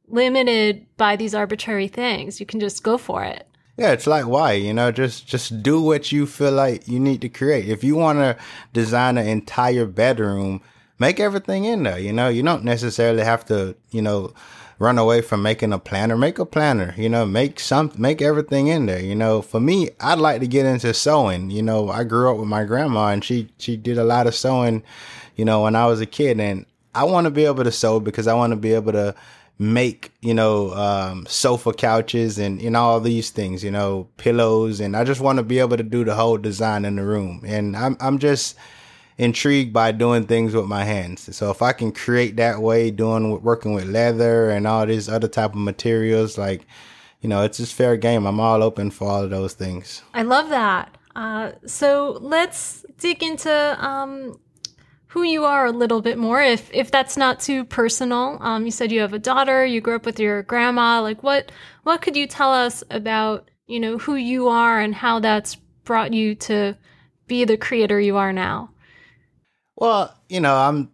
limited 0.09 0.87
by 0.97 1.17
these 1.17 1.35
arbitrary 1.35 1.88
things. 1.88 2.41
You 2.41 2.47
can 2.47 2.61
just 2.61 2.83
go 2.83 2.97
for 2.99 3.25
it. 3.25 3.46
Yeah, 3.76 3.92
it's 3.92 4.06
like 4.06 4.26
why, 4.26 4.52
you 4.52 4.73
know, 4.73 4.90
just 4.90 5.26
just 5.26 5.62
do 5.62 5.80
what 5.80 6.11
you 6.11 6.26
feel 6.26 6.52
like 6.52 6.88
you 6.88 6.99
need 6.99 7.21
to 7.21 7.28
create. 7.28 7.68
If 7.68 7.85
you 7.85 7.95
want 7.95 8.18
to 8.21 8.37
design 8.73 9.18
an 9.18 9.26
entire 9.26 9.85
bedroom, 9.85 10.62
make 10.99 11.21
everything 11.21 11.64
in 11.64 11.83
there, 11.83 11.99
you 11.99 12.12
know. 12.12 12.28
You 12.28 12.42
don't 12.42 12.64
necessarily 12.64 13.23
have 13.23 13.45
to, 13.47 13.76
you 13.90 14.00
know, 14.00 14.33
run 14.78 14.99
away 14.99 15.21
from 15.23 15.42
making 15.42 15.73
a 15.73 15.78
planner, 15.78 16.16
make 16.16 16.38
a 16.38 16.47
planner, 16.47 16.95
you 16.97 17.09
know, 17.09 17.25
make 17.25 17.61
some, 17.61 17.92
make 17.97 18.21
everything 18.21 18.66
in 18.68 18.87
there. 18.87 19.00
You 19.00 19.14
know, 19.14 19.42
for 19.42 19.61
me, 19.61 19.90
I'd 20.00 20.18
like 20.18 20.40
to 20.40 20.47
get 20.47 20.66
into 20.66 20.92
sewing. 20.92 21.50
You 21.50 21.62
know, 21.62 21.90
I 21.90 22.04
grew 22.04 22.30
up 22.30 22.38
with 22.38 22.49
my 22.49 22.64
grandma 22.64 23.09
and 23.09 23.25
she, 23.25 23.49
she 23.59 23.76
did 23.76 23.99
a 23.99 24.04
lot 24.04 24.26
of 24.26 24.35
sewing, 24.35 24.83
you 25.37 25.45
know, 25.45 25.62
when 25.62 25.76
I 25.76 25.87
was 25.87 26.00
a 26.00 26.06
kid 26.06 26.40
and 26.40 26.66
I 26.95 27.04
want 27.04 27.26
to 27.26 27.30
be 27.30 27.45
able 27.45 27.64
to 27.64 27.73
sew 27.73 28.00
because 28.00 28.26
I 28.26 28.35
want 28.35 28.52
to 28.52 28.56
be 28.56 28.73
able 28.73 28.92
to 28.92 29.14
make, 29.59 30.13
you 30.21 30.35
know, 30.35 30.73
um, 30.75 31.27
sofa 31.27 31.73
couches 31.73 32.39
and, 32.39 32.61
know, 32.71 32.83
all 32.83 33.01
these 33.01 33.31
things, 33.31 33.65
you 33.65 33.71
know, 33.71 34.09
pillows. 34.17 34.81
And 34.81 34.97
I 34.97 35.05
just 35.05 35.21
want 35.21 35.39
to 35.39 35.43
be 35.43 35.59
able 35.59 35.77
to 35.77 35.83
do 35.83 36.05
the 36.05 36.15
whole 36.15 36.39
design 36.39 36.85
in 36.85 36.97
the 36.97 37.05
room. 37.05 37.43
And 37.47 37.77
I'm, 37.77 37.97
I'm 38.01 38.19
just, 38.19 38.57
intrigued 39.19 39.73
by 39.73 39.93
doing 39.93 40.27
things 40.27 40.55
with 40.55 40.67
my 40.67 40.85
hands. 40.85 41.35
So 41.35 41.51
if 41.51 41.63
I 41.63 41.73
can 41.73 41.91
create 41.91 42.37
that 42.37 42.61
way, 42.61 42.91
doing 42.91 43.41
working 43.43 43.73
with 43.73 43.87
leather 43.87 44.51
and 44.51 44.67
all 44.67 44.85
these 44.85 45.09
other 45.09 45.29
type 45.29 45.53
of 45.53 45.57
materials, 45.57 46.37
like 46.37 46.67
you 47.21 47.29
know, 47.29 47.43
it's 47.43 47.59
just 47.59 47.75
fair 47.75 47.97
game. 47.97 48.27
I'm 48.27 48.41
all 48.41 48.63
open 48.63 48.91
for 48.91 49.09
all 49.09 49.25
of 49.25 49.31
those 49.31 49.55
things. 49.55 50.03
I 50.15 50.23
love 50.23 50.49
that. 50.51 50.97
Uh, 51.15 51.53
so 51.67 52.19
let's 52.21 52.85
dig 52.99 53.23
into 53.23 53.85
um, 53.85 54.39
who 55.16 55.23
you 55.23 55.46
are 55.46 55.64
a 55.64 55.73
little 55.73 56.02
bit 56.02 56.18
more, 56.18 56.42
if 56.42 56.70
if 56.75 56.90
that's 56.90 57.16
not 57.16 57.40
too 57.40 57.64
personal. 57.64 58.37
Um, 58.42 58.66
you 58.66 58.70
said 58.70 58.92
you 58.92 59.00
have 59.00 59.14
a 59.14 59.18
daughter. 59.18 59.64
You 59.64 59.80
grew 59.80 59.96
up 59.96 60.04
with 60.04 60.20
your 60.20 60.42
grandma. 60.42 61.00
Like 61.00 61.23
what 61.23 61.50
what 61.85 62.02
could 62.02 62.14
you 62.14 62.26
tell 62.26 62.52
us 62.52 62.85
about 62.90 63.50
you 63.66 63.80
know 63.80 63.96
who 63.96 64.16
you 64.16 64.49
are 64.49 64.78
and 64.78 64.94
how 64.94 65.20
that's 65.20 65.54
brought 65.85 66.12
you 66.12 66.35
to 66.35 66.76
be 67.28 67.46
the 67.46 67.56
creator 67.56 67.99
you 67.99 68.18
are 68.18 68.30
now? 68.30 68.68
Well, 69.75 70.14
you 70.28 70.40
know, 70.40 70.54
I'm 70.54 70.90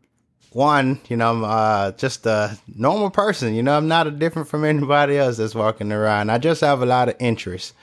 one, 0.53 1.01
you 1.09 1.17
know, 1.17 1.31
I'm 1.33 1.43
uh, 1.43 1.91
just 1.91 2.25
a 2.25 2.57
normal 2.77 3.11
person. 3.11 3.57
You 3.57 3.65
know, 3.65 3.77
I'm 3.77 3.89
not 3.89 4.07
a 4.07 4.13
different 4.13 4.47
from 4.47 4.65
anybody 4.65 5.19
else 5.19 5.39
that's 5.39 5.57
walking 5.57 5.91
around. 5.91 6.31
I 6.31 6.39
just 6.39 6.61
have 6.61 6.81
a 6.81 6.87
lot 6.87 7.09
of 7.09 7.17
interest. 7.19 7.75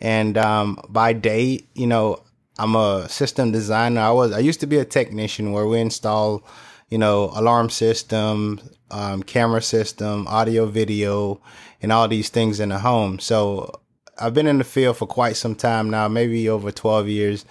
And 0.00 0.36
um, 0.38 0.80
by 0.88 1.12
day, 1.12 1.66
you 1.74 1.86
know, 1.86 2.24
I'm 2.58 2.76
a 2.76 3.08
system 3.08 3.52
designer. 3.52 4.00
I 4.00 4.10
was 4.10 4.32
I 4.32 4.38
used 4.38 4.60
to 4.60 4.66
be 4.66 4.78
a 4.78 4.84
technician 4.84 5.52
where 5.52 5.66
we 5.66 5.80
install, 5.80 6.44
you 6.88 6.98
know, 6.98 7.32
alarm 7.34 7.70
system, 7.70 8.60
um, 8.90 9.22
camera 9.22 9.60
system, 9.62 10.26
audio, 10.28 10.66
video, 10.66 11.40
and 11.82 11.92
all 11.92 12.08
these 12.08 12.28
things 12.28 12.60
in 12.60 12.68
the 12.68 12.78
home. 12.78 13.18
So 13.18 13.80
I've 14.18 14.34
been 14.34 14.46
in 14.46 14.58
the 14.58 14.64
field 14.64 14.96
for 14.96 15.06
quite 15.06 15.36
some 15.36 15.54
time 15.54 15.90
now, 15.90 16.08
maybe 16.08 16.48
over 16.48 16.70
12 16.70 17.08
years. 17.08 17.44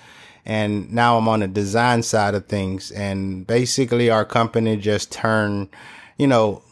And 0.45 0.91
now 0.91 1.17
I'm 1.17 1.27
on 1.27 1.39
the 1.39 1.47
design 1.47 2.03
side 2.03 2.35
of 2.35 2.47
things. 2.47 2.91
And 2.91 3.45
basically 3.45 4.09
our 4.09 4.25
company 4.25 4.75
just 4.77 5.11
turned, 5.11 5.69
you 6.17 6.27
know, 6.27 6.62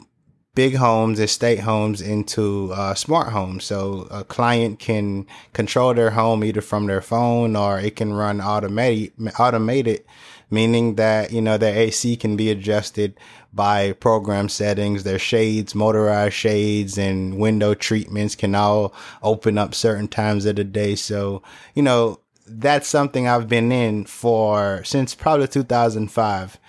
big 0.54 0.76
homes, 0.76 1.20
estate 1.20 1.60
homes 1.62 2.02
into 2.02 2.72
uh, 2.74 2.94
smart 2.94 3.30
homes. 3.30 3.64
So 3.64 4.08
a 4.12 4.24
client 4.24 4.80
can 4.80 5.26
control 5.54 5.94
their 5.94 6.12
home 6.12 6.44
either 6.44 6.62
from 6.62 6.88
their 6.88 7.02
phone 7.02 7.56
or 7.56 7.80
it 7.80 7.96
can 7.96 8.14
run 8.14 8.42
automated, 8.42 9.14
automated, 9.40 10.04
meaning 10.50 10.96
that, 10.96 11.32
you 11.32 11.42
know, 11.42 11.58
their 11.58 11.76
AC 11.76 12.18
can 12.18 12.36
be 12.36 12.50
adjusted 12.50 13.18
by 13.54 13.94
program 13.94 14.50
settings. 14.50 15.04
Their 15.04 15.20
shades, 15.20 15.74
motorized 15.74 16.36
shades 16.36 16.98
and 16.98 17.38
window 17.38 17.74
treatments 17.74 18.36
can 18.36 18.54
all 18.54 18.94
open 19.24 19.58
up 19.58 19.74
certain 19.74 20.10
times 20.10 20.46
of 20.46 20.58
the 20.58 20.66
day. 20.66 20.96
So, 20.96 21.42
you 21.76 21.84
know, 21.84 22.20
that's 22.46 22.90
something 22.90 23.28
I've 23.28 23.48
been 23.48 23.72
in 23.72 24.04
for 24.04 24.84
since 24.84 25.16
probably 25.16 25.48
2005. 25.48 26.60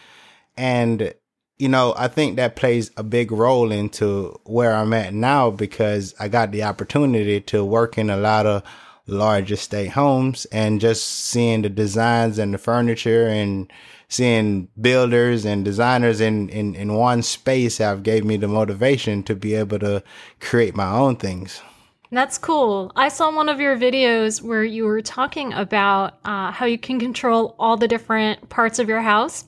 And 0.57 1.15
you 1.63 1.69
know, 1.69 1.95
I 1.97 2.09
think 2.09 2.35
that 2.37 2.57
plays 2.57 2.91
a 2.97 3.05
big 3.05 3.31
role 3.31 3.71
into 3.71 4.37
where 4.43 4.75
I'm 4.75 4.93
at 4.93 5.15
now 5.15 5.49
because 5.49 6.13
I 6.19 6.27
got 6.27 6.51
the 6.51 6.65
opportunity 6.65 7.41
to 7.41 7.65
work 7.65 7.97
in 7.97 8.11
a 8.11 8.17
lot 8.17 8.47
of 8.47 8.65
large 9.07 9.53
estate 9.53 9.91
homes 9.91 10.45
and 10.47 10.81
just 10.81 11.07
seeing 11.07 11.63
the 11.63 11.69
designs 11.69 12.41
and 12.41 12.53
the 12.53 12.59
furniture 12.59 13.29
and 13.29 13.73
seeing 14.09 14.71
builders 14.81 15.45
and 15.45 15.65
designers 15.65 16.21
in, 16.21 16.49
in, 16.49 16.75
in 16.75 16.95
one 16.95 17.23
space 17.23 17.79
have 17.79 18.03
gave 18.03 18.25
me 18.25 18.37
the 18.37 18.49
motivation 18.49 19.23
to 19.23 19.37
be 19.37 19.55
able 19.55 19.79
to 19.79 20.03
create 20.41 20.75
my 20.75 20.91
own 20.91 21.15
things. 21.15 21.63
That's 22.11 22.39
cool. 22.39 22.91
I 22.97 23.07
saw 23.07 23.33
one 23.33 23.49
of 23.49 23.61
your 23.61 23.77
videos 23.77 24.43
where 24.43 24.65
you 24.65 24.85
were 24.85 25.01
talking 25.01 25.53
about 25.53 26.19
uh, 26.25 26.51
how 26.51 26.67
you 26.67 26.77
can 26.77 26.99
control 26.99 27.55
all 27.61 27.77
the 27.77 27.87
different 27.87 28.49
parts 28.49 28.81
of 28.81 28.89
your 28.89 29.01
house 29.01 29.45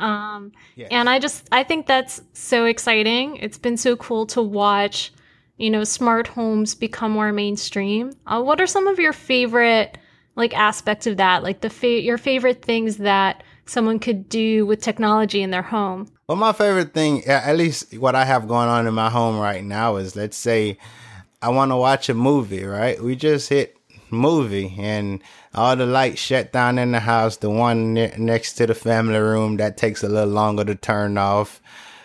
um, 0.00 0.52
yes. 0.76 0.88
And 0.90 1.08
I 1.08 1.18
just, 1.18 1.48
I 1.52 1.62
think 1.62 1.86
that's 1.86 2.22
so 2.32 2.64
exciting. 2.64 3.36
It's 3.36 3.58
been 3.58 3.76
so 3.76 3.96
cool 3.96 4.26
to 4.26 4.42
watch, 4.42 5.12
you 5.56 5.70
know, 5.70 5.84
smart 5.84 6.26
homes 6.26 6.74
become 6.74 7.12
more 7.12 7.32
mainstream. 7.32 8.12
Uh, 8.26 8.42
what 8.42 8.60
are 8.60 8.66
some 8.66 8.86
of 8.86 8.98
your 8.98 9.12
favorite, 9.12 9.98
like, 10.36 10.54
aspects 10.56 11.06
of 11.06 11.18
that? 11.18 11.42
Like, 11.42 11.60
the 11.60 11.70
fa- 11.70 12.00
your 12.00 12.18
favorite 12.18 12.62
things 12.62 12.96
that 12.98 13.42
someone 13.66 13.98
could 13.98 14.28
do 14.28 14.66
with 14.66 14.82
technology 14.82 15.42
in 15.42 15.50
their 15.50 15.62
home? 15.62 16.08
Well, 16.26 16.36
my 16.36 16.52
favorite 16.52 16.94
thing, 16.94 17.24
at 17.26 17.56
least 17.56 17.96
what 17.98 18.14
I 18.14 18.24
have 18.24 18.48
going 18.48 18.68
on 18.68 18.86
in 18.86 18.94
my 18.94 19.10
home 19.10 19.38
right 19.38 19.64
now, 19.64 19.96
is 19.96 20.16
let's 20.16 20.36
say 20.36 20.78
I 21.42 21.48
want 21.50 21.70
to 21.70 21.76
watch 21.76 22.08
a 22.08 22.14
movie, 22.14 22.64
right? 22.64 23.00
We 23.02 23.16
just 23.16 23.48
hit 23.48 23.76
movie 24.10 24.74
and 24.78 25.22
all 25.54 25.76
the 25.76 25.86
lights 25.86 26.20
shut 26.20 26.52
down 26.52 26.78
in 26.78 26.92
the 26.92 27.00
house. 27.00 27.36
The 27.36 27.50
one 27.50 27.94
ne- 27.94 28.14
next 28.18 28.54
to 28.54 28.66
the 28.66 28.74
family 28.74 29.18
room 29.18 29.56
that 29.56 29.76
takes 29.76 30.02
a 30.02 30.08
little 30.08 30.30
longer 30.30 30.64
to 30.64 30.74
turn 30.74 31.18
off. 31.18 31.60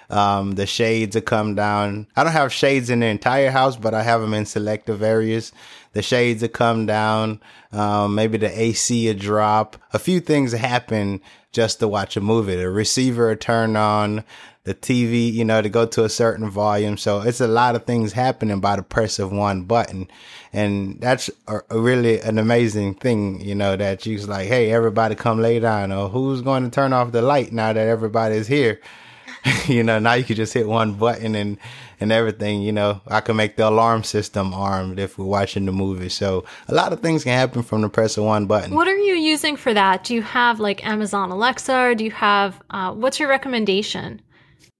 Um, 0.09 0.53
the 0.53 0.67
shades 0.67 1.15
will 1.15 1.23
come 1.23 1.55
down. 1.55 2.07
I 2.15 2.23
don't 2.23 2.33
have 2.33 2.53
shades 2.53 2.89
in 2.89 2.99
the 2.99 3.07
entire 3.07 3.49
house, 3.51 3.75
but 3.75 3.93
I 3.93 4.03
have 4.03 4.21
them 4.21 4.33
in 4.33 4.45
selective 4.45 5.01
areas. 5.01 5.51
The 5.93 6.01
shades 6.01 6.41
will 6.41 6.49
come 6.49 6.85
down. 6.85 7.39
Um, 7.71 8.15
maybe 8.15 8.37
the 8.37 8.59
AC 8.59 9.07
will 9.07 9.19
drop. 9.19 9.77
A 9.93 9.99
few 9.99 10.19
things 10.19 10.51
happen 10.51 11.21
just 11.51 11.79
to 11.79 11.87
watch 11.87 12.17
a 12.17 12.21
movie. 12.21 12.55
The 12.55 12.69
receiver 12.69 13.35
turn 13.35 13.75
on 13.75 14.23
the 14.65 14.73
TV, 14.73 15.31
you 15.31 15.45
know, 15.45 15.61
to 15.61 15.69
go 15.69 15.85
to 15.85 16.03
a 16.03 16.09
certain 16.09 16.49
volume. 16.49 16.97
So 16.97 17.21
it's 17.21 17.39
a 17.39 17.47
lot 17.47 17.75
of 17.75 17.85
things 17.85 18.13
happening 18.13 18.59
by 18.59 18.75
the 18.75 18.83
press 18.83 19.19
of 19.19 19.31
one 19.31 19.63
button. 19.63 20.07
And 20.51 20.99
that's 20.99 21.29
a, 21.47 21.59
a 21.69 21.79
really 21.79 22.19
an 22.19 22.39
amazing 22.39 22.95
thing, 22.95 23.39
you 23.41 23.53
know, 23.53 23.75
that 23.75 24.05
you's 24.07 24.27
like, 24.27 24.47
Hey, 24.47 24.71
everybody 24.71 25.13
come 25.13 25.39
lay 25.39 25.59
down 25.59 25.91
or 25.91 26.09
who's 26.09 26.41
going 26.41 26.63
to 26.63 26.71
turn 26.71 26.93
off 26.93 27.11
the 27.11 27.21
light 27.21 27.53
now 27.53 27.73
that 27.73 27.87
everybody's 27.87 28.47
here? 28.47 28.81
you 29.67 29.83
know, 29.83 29.99
now 29.99 30.13
you 30.13 30.23
can 30.23 30.35
just 30.35 30.55
hit 30.55 30.67
one 30.67 30.95
button 30.95 31.35
and, 31.35 31.59
and 31.99 32.11
everything, 32.11 32.63
you 32.63 32.71
know, 32.71 33.01
I 33.07 33.21
can 33.21 33.35
make 33.35 33.57
the 33.57 33.69
alarm 33.69 34.03
system 34.03 34.51
armed 34.51 34.99
if 34.99 35.19
we're 35.19 35.25
watching 35.25 35.67
the 35.67 35.71
movie. 35.71 36.09
So 36.09 36.43
a 36.67 36.73
lot 36.73 36.91
of 36.91 37.01
things 37.01 37.23
can 37.23 37.33
happen 37.33 37.61
from 37.61 37.81
the 37.81 37.89
press 37.89 38.17
of 38.17 38.23
one 38.23 38.47
button. 38.47 38.73
What 38.73 38.87
are 38.87 38.97
you 38.97 39.13
using 39.13 39.57
for 39.57 39.75
that? 39.75 40.03
Do 40.03 40.15
you 40.15 40.23
have 40.23 40.59
like 40.59 40.83
Amazon 40.83 41.29
Alexa 41.29 41.93
do 41.95 42.03
you 42.03 42.11
have, 42.11 42.59
uh, 42.71 42.93
what's 42.93 43.19
your 43.19 43.29
recommendation? 43.29 44.21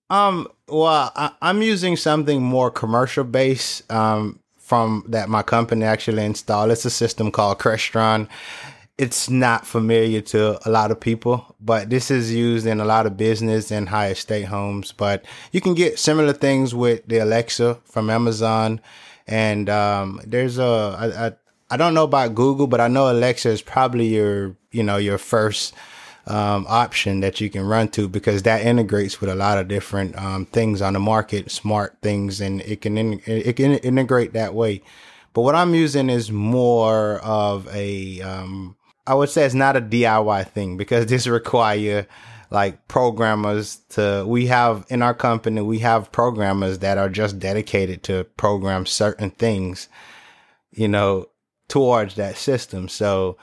Um, 0.10 0.48
well, 0.68 1.12
I, 1.16 1.32
am 1.42 1.62
using 1.62 1.96
something 1.96 2.42
more 2.42 2.70
commercial 2.70 3.24
based, 3.24 3.92
um, 3.92 4.40
from 4.58 5.04
that 5.10 5.30
my 5.30 5.44
company 5.44 5.86
actually 5.86 6.26
installed. 6.26 6.72
It's 6.72 6.86
a 6.86 6.90
system 6.90 7.32
called 7.32 7.60
Crestron. 7.60 8.28
It's 8.98 9.30
not 9.30 9.68
familiar 9.68 10.22
to 10.22 10.58
a 10.68 10.72
lot 10.72 10.90
of 10.90 11.00
people, 11.00 11.56
but 11.60 11.90
this 11.90 12.10
is 12.10 12.34
used 12.34 12.66
in 12.66 12.80
a 12.80 12.86
lot 12.86 13.06
of 13.06 13.18
business 13.18 13.72
and 13.72 13.90
high 13.90 14.10
estate 14.10 14.46
homes. 14.46 14.92
But 14.92 15.26
you 15.52 15.62
can 15.62 15.74
get 15.76 16.00
similar 16.00 16.34
things 16.34 16.74
with 16.74 17.06
the 17.06 17.20
Alexa 17.20 17.80
from 17.84 18.10
Amazon. 18.10 18.80
And, 19.28 19.70
um, 19.70 20.22
there's 20.26 20.58
a, 20.58 20.96
I, 20.98 21.28
I, 21.28 21.32
I 21.72 21.78
don't 21.78 21.94
know 21.94 22.04
about 22.06 22.36
Google, 22.36 22.68
but 22.68 22.80
I 22.80 22.88
know 22.88 23.12
Alexa 23.12 23.50
is 23.50 23.62
probably 23.62 24.08
your, 24.08 24.56
you 24.72 24.84
know, 24.84 24.98
your 24.98 25.18
first, 25.18 25.74
um, 26.28 26.66
option 26.68 27.20
that 27.20 27.40
you 27.40 27.50
can 27.50 27.66
run 27.66 27.88
to 27.90 28.08
because 28.08 28.44
that 28.44 28.66
integrates 28.66 29.22
with 29.22 29.30
a 29.30 29.36
lot 29.36 29.58
of 29.58 29.68
different 29.68 30.18
um, 30.18 30.46
things 30.46 30.82
on 30.82 30.94
the 30.94 31.00
market, 31.00 31.52
smart 31.52 31.98
things, 32.02 32.42
and 32.42 32.62
it 32.62 32.82
can 32.82 32.98
in, 32.98 33.22
it 33.26 33.56
can 33.56 33.76
integrate 33.76 34.34
that 34.34 34.54
way. 34.54 34.82
But 35.34 35.42
what 35.42 35.56
I'm 35.56 35.76
using 35.76 36.10
is 36.10 36.32
more 36.32 37.20
of 37.20 37.68
a 37.74 38.22
um, 38.22 38.76
I 39.06 39.14
would 39.14 39.30
say 39.30 39.46
it's 39.46 39.54
not 39.54 39.76
a 39.76 39.82
DIY 39.82 40.50
thing 40.50 40.78
because 40.78 41.06
this 41.08 41.28
require 41.28 42.08
like 42.52 42.88
programmers 42.88 43.78
to 43.90 44.24
we 44.28 44.48
have 44.48 44.86
in 44.90 45.02
our 45.02 45.14
company 45.14 45.62
we 45.62 45.80
have 45.80 46.12
programmers 46.12 46.80
that 46.80 46.98
are 46.98 47.10
just 47.10 47.40
dedicated 47.40 48.04
to 48.04 48.24
program 48.38 48.86
certain 48.86 49.32
things 49.32 49.90
you 50.72 50.88
know 50.88 51.26
towards 51.68 52.16
that 52.16 52.38
system 52.38 52.88
so 52.88 53.36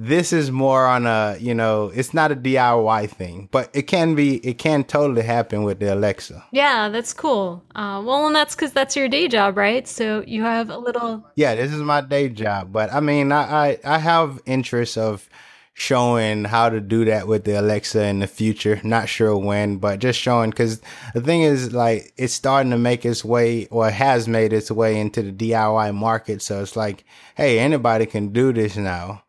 this 0.00 0.32
is 0.32 0.52
more 0.52 0.86
on 0.86 1.06
a 1.06 1.36
you 1.40 1.52
know 1.52 1.90
it's 1.92 2.14
not 2.14 2.30
a 2.30 2.36
diy 2.36 3.10
thing 3.10 3.48
but 3.50 3.68
it 3.74 3.82
can 3.82 4.14
be 4.14 4.36
it 4.46 4.56
can 4.56 4.84
totally 4.84 5.22
happen 5.22 5.64
with 5.64 5.80
the 5.80 5.92
alexa. 5.92 6.44
Yeah 6.52 6.88
that's 6.88 7.12
cool. 7.12 7.64
Uh, 7.74 8.00
well 8.04 8.28
and 8.28 8.36
that's 8.36 8.54
because 8.54 8.72
that's 8.72 8.94
your 8.94 9.08
day 9.08 9.26
job 9.26 9.56
right? 9.56 9.88
So 9.88 10.22
you 10.24 10.44
have 10.44 10.70
a 10.70 10.78
little 10.78 11.26
yeah 11.34 11.56
this 11.56 11.72
is 11.72 11.82
my 11.82 12.00
day 12.00 12.28
job 12.28 12.72
but 12.72 12.92
i 12.92 13.00
mean 13.00 13.32
i 13.32 13.70
i, 13.70 13.78
I 13.84 13.98
have 13.98 14.40
interest 14.46 14.96
of 14.96 15.28
showing 15.74 16.44
how 16.44 16.68
to 16.68 16.80
do 16.80 17.04
that 17.04 17.26
with 17.26 17.44
the 17.44 17.58
alexa 17.58 18.04
in 18.04 18.20
the 18.20 18.26
future. 18.28 18.80
Not 18.84 19.08
sure 19.08 19.36
when 19.36 19.78
but 19.78 19.98
just 19.98 20.20
showing 20.20 20.50
because 20.50 20.80
the 21.12 21.20
thing 21.20 21.42
is 21.42 21.72
like 21.72 22.12
it's 22.16 22.34
starting 22.34 22.70
to 22.70 22.78
make 22.78 23.04
its 23.04 23.24
way 23.24 23.66
or 23.66 23.90
has 23.90 24.28
made 24.28 24.52
its 24.52 24.70
way 24.70 25.00
into 25.00 25.22
the 25.22 25.32
diy 25.32 25.92
market. 25.92 26.40
So 26.40 26.62
it's 26.62 26.76
like 26.76 27.04
hey 27.34 27.58
anybody 27.58 28.06
can 28.06 28.28
do 28.28 28.52
this 28.52 28.76
now 28.76 29.24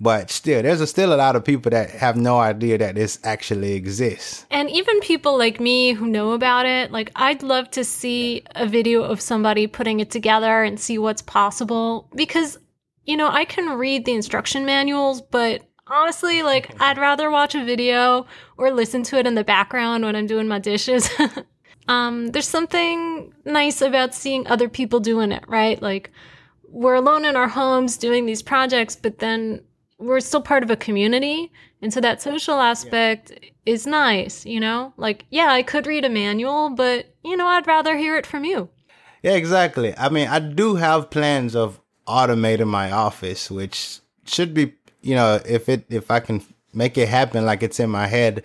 but 0.00 0.30
still, 0.30 0.62
there's 0.62 0.80
a, 0.80 0.86
still 0.86 1.14
a 1.14 1.16
lot 1.16 1.36
of 1.36 1.44
people 1.44 1.70
that 1.70 1.90
have 1.90 2.16
no 2.16 2.38
idea 2.38 2.78
that 2.78 2.96
this 2.96 3.18
actually 3.22 3.74
exists. 3.74 4.44
And 4.50 4.68
even 4.70 5.00
people 5.00 5.38
like 5.38 5.60
me 5.60 5.92
who 5.92 6.06
know 6.06 6.32
about 6.32 6.66
it, 6.66 6.90
like 6.90 7.12
I'd 7.14 7.42
love 7.42 7.70
to 7.72 7.84
see 7.84 8.42
a 8.54 8.66
video 8.66 9.02
of 9.04 9.20
somebody 9.20 9.66
putting 9.66 10.00
it 10.00 10.10
together 10.10 10.64
and 10.64 10.78
see 10.80 10.98
what's 10.98 11.22
possible 11.22 12.08
because, 12.14 12.58
you 13.04 13.16
know, 13.16 13.28
I 13.28 13.44
can 13.44 13.78
read 13.78 14.04
the 14.04 14.14
instruction 14.14 14.64
manuals, 14.66 15.22
but 15.22 15.62
honestly, 15.86 16.42
like 16.42 16.74
I'd 16.80 16.98
rather 16.98 17.30
watch 17.30 17.54
a 17.54 17.64
video 17.64 18.26
or 18.56 18.72
listen 18.72 19.04
to 19.04 19.18
it 19.18 19.26
in 19.26 19.36
the 19.36 19.44
background 19.44 20.04
when 20.04 20.16
I'm 20.16 20.26
doing 20.26 20.48
my 20.48 20.58
dishes. 20.58 21.08
um, 21.88 22.28
there's 22.28 22.48
something 22.48 23.32
nice 23.44 23.80
about 23.80 24.14
seeing 24.14 24.46
other 24.48 24.68
people 24.68 24.98
doing 24.98 25.30
it, 25.30 25.44
right? 25.46 25.80
Like 25.80 26.10
we're 26.68 26.94
alone 26.94 27.24
in 27.24 27.36
our 27.36 27.48
homes 27.48 27.96
doing 27.96 28.26
these 28.26 28.42
projects, 28.42 28.96
but 28.96 29.18
then 29.18 29.62
we're 29.98 30.20
still 30.20 30.42
part 30.42 30.62
of 30.62 30.70
a 30.70 30.76
community. 30.76 31.52
And 31.80 31.92
so 31.92 32.00
that 32.00 32.22
social 32.22 32.60
aspect 32.60 33.30
yeah. 33.30 33.48
is 33.66 33.86
nice, 33.86 34.44
you 34.44 34.60
know? 34.60 34.92
Like, 34.96 35.26
yeah, 35.30 35.48
I 35.48 35.62
could 35.62 35.86
read 35.86 36.04
a 36.04 36.08
manual, 36.08 36.70
but, 36.70 37.14
you 37.22 37.36
know, 37.36 37.46
I'd 37.46 37.66
rather 37.66 37.96
hear 37.96 38.16
it 38.16 38.26
from 38.26 38.44
you. 38.44 38.68
Yeah, 39.22 39.34
exactly. 39.34 39.94
I 39.96 40.08
mean, 40.08 40.28
I 40.28 40.38
do 40.38 40.76
have 40.76 41.10
plans 41.10 41.54
of 41.56 41.80
automating 42.06 42.66
my 42.66 42.90
office, 42.90 43.50
which 43.50 44.00
should 44.26 44.52
be, 44.52 44.74
you 45.00 45.14
know, 45.14 45.40
if 45.46 45.68
it, 45.68 45.84
if 45.88 46.10
I 46.10 46.20
can 46.20 46.44
make 46.72 46.98
it 46.98 47.08
happen 47.08 47.46
like 47.46 47.62
it's 47.62 47.80
in 47.80 47.90
my 47.90 48.06
head, 48.06 48.42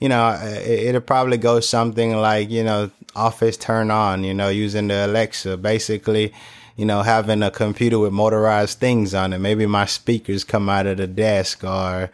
you 0.00 0.08
know, 0.08 0.38
it, 0.42 0.88
it'll 0.88 1.00
probably 1.00 1.38
go 1.38 1.60
something 1.60 2.16
like, 2.16 2.50
you 2.50 2.64
know, 2.64 2.90
office 3.16 3.56
turn 3.56 3.90
on, 3.90 4.24
you 4.24 4.34
know, 4.34 4.48
using 4.48 4.88
the 4.88 5.06
Alexa, 5.06 5.56
basically, 5.56 6.32
you 6.78 6.84
know, 6.84 7.02
having 7.02 7.42
a 7.42 7.50
computer 7.50 7.98
with 7.98 8.12
motorized 8.12 8.78
things 8.78 9.12
on 9.12 9.32
it. 9.32 9.38
Maybe 9.38 9.66
my 9.66 9.84
speakers 9.84 10.44
come 10.44 10.68
out 10.68 10.86
of 10.86 10.98
the 10.98 11.08
desk 11.08 11.64
or, 11.64 12.08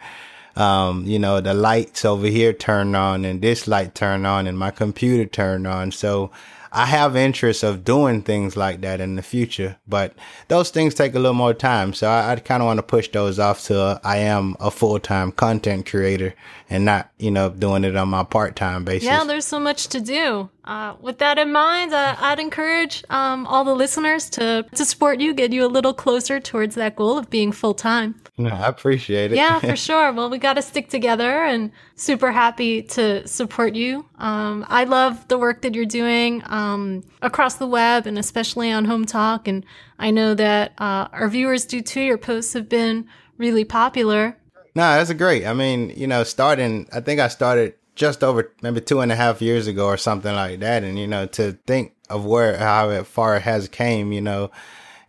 um, 0.55 1.05
you 1.05 1.19
know, 1.19 1.39
the 1.39 1.53
lights 1.53 2.03
over 2.03 2.25
here 2.25 2.51
turn 2.51 2.95
on 2.95 3.25
and 3.25 3.43
this 3.43 3.67
light 3.67 3.93
turn 3.93 4.25
on 4.25 4.47
and 4.47 4.57
my 4.57 4.71
computer 4.71 5.25
turn 5.25 5.67
on. 5.67 5.91
So 5.91 6.31
I 6.71 6.87
have 6.87 7.15
interest 7.15 7.61
of 7.61 7.83
doing 7.83 8.23
things 8.23 8.57
like 8.57 8.81
that 8.81 8.99
in 8.99 9.15
the 9.17 9.21
future, 9.21 9.77
but 9.87 10.15
those 10.47 10.71
things 10.71 10.95
take 10.95 11.13
a 11.13 11.19
little 11.19 11.35
more 11.35 11.53
time. 11.53 11.93
So 11.93 12.09
I, 12.09 12.31
I 12.31 12.35
kind 12.37 12.63
of 12.63 12.65
want 12.65 12.79
to 12.79 12.83
push 12.83 13.07
those 13.09 13.37
off 13.37 13.63
till 13.63 13.99
I 14.03 14.17
am 14.17 14.57
a 14.59 14.71
full 14.71 14.97
time 14.99 15.31
content 15.31 15.85
creator 15.85 16.33
and 16.71 16.85
not, 16.85 17.11
you 17.19 17.29
know, 17.29 17.51
doing 17.51 17.83
it 17.83 17.95
on 17.95 18.09
my 18.09 18.23
part 18.23 18.55
time 18.55 18.83
basis. 18.83 19.05
Yeah, 19.05 19.23
there's 19.25 19.45
so 19.45 19.59
much 19.59 19.89
to 19.89 20.01
do. 20.01 20.49
Uh, 20.65 20.95
with 20.99 21.19
that 21.19 21.37
in 21.37 21.51
mind, 21.51 21.93
uh, 21.93 22.15
I'd 22.19 22.39
encourage 22.39 23.03
um, 23.09 23.45
all 23.45 23.63
the 23.63 23.75
listeners 23.75 24.29
to 24.31 24.65
to 24.75 24.85
support 24.85 25.19
you, 25.19 25.33
get 25.33 25.53
you 25.53 25.65
a 25.65 25.67
little 25.67 25.93
closer 25.93 26.39
towards 26.39 26.75
that 26.75 26.95
goal 26.95 27.17
of 27.17 27.29
being 27.29 27.51
full 27.51 27.75
time. 27.75 28.15
No, 28.37 28.49
I 28.49 28.67
appreciate 28.67 29.31
it. 29.31 29.35
Yeah, 29.35 29.59
for 29.59 29.75
sure. 29.87 30.11
Well, 30.11 30.29
we 30.29 30.39
got 30.39 30.53
to 30.53 30.61
stick 30.61 30.89
together 30.89 31.45
and 31.45 31.71
super 31.95 32.31
happy 32.31 32.81
to 32.81 33.25
support 33.27 33.75
you. 33.75 34.05
Um, 34.17 34.65
I 34.67 34.83
love 34.83 35.27
the 35.27 35.37
work 35.37 35.61
that 35.61 35.73
you're 35.73 35.85
doing 35.85 36.41
um, 36.47 37.03
across 37.21 37.55
the 37.55 37.67
web 37.67 38.07
and 38.07 38.17
especially 38.17 38.71
on 38.71 38.87
Hometalk. 38.87 39.47
And 39.47 39.65
I 39.99 40.11
know 40.11 40.33
that 40.33 40.73
uh, 40.79 41.07
our 41.13 41.29
viewers 41.29 41.65
do 41.65 41.81
too. 41.81 42.01
Your 42.01 42.17
posts 42.17 42.53
have 42.53 42.67
been 42.67 43.07
really 43.37 43.63
popular. 43.63 44.37
No, 44.75 44.83
that's 44.83 45.13
great. 45.13 45.45
I 45.45 45.53
mean, 45.53 45.93
you 45.95 46.07
know, 46.07 46.23
starting, 46.23 46.89
I 46.91 46.99
think 46.99 47.21
I 47.21 47.29
started 47.29 47.75
just 47.95 48.23
over 48.23 48.51
maybe 48.61 48.81
two 48.81 48.99
and 48.99 49.11
a 49.11 49.15
half 49.15 49.41
years 49.41 49.67
ago 49.67 49.85
or 49.87 49.97
something 49.97 50.35
like 50.35 50.59
that. 50.59 50.83
And, 50.83 50.99
you 50.99 51.07
know, 51.07 51.25
to 51.27 51.53
think 51.65 51.93
of 52.09 52.25
where, 52.25 52.57
how 52.57 53.03
far 53.03 53.37
it 53.37 53.43
has 53.43 53.67
came, 53.67 54.11
you 54.11 54.21
know, 54.21 54.51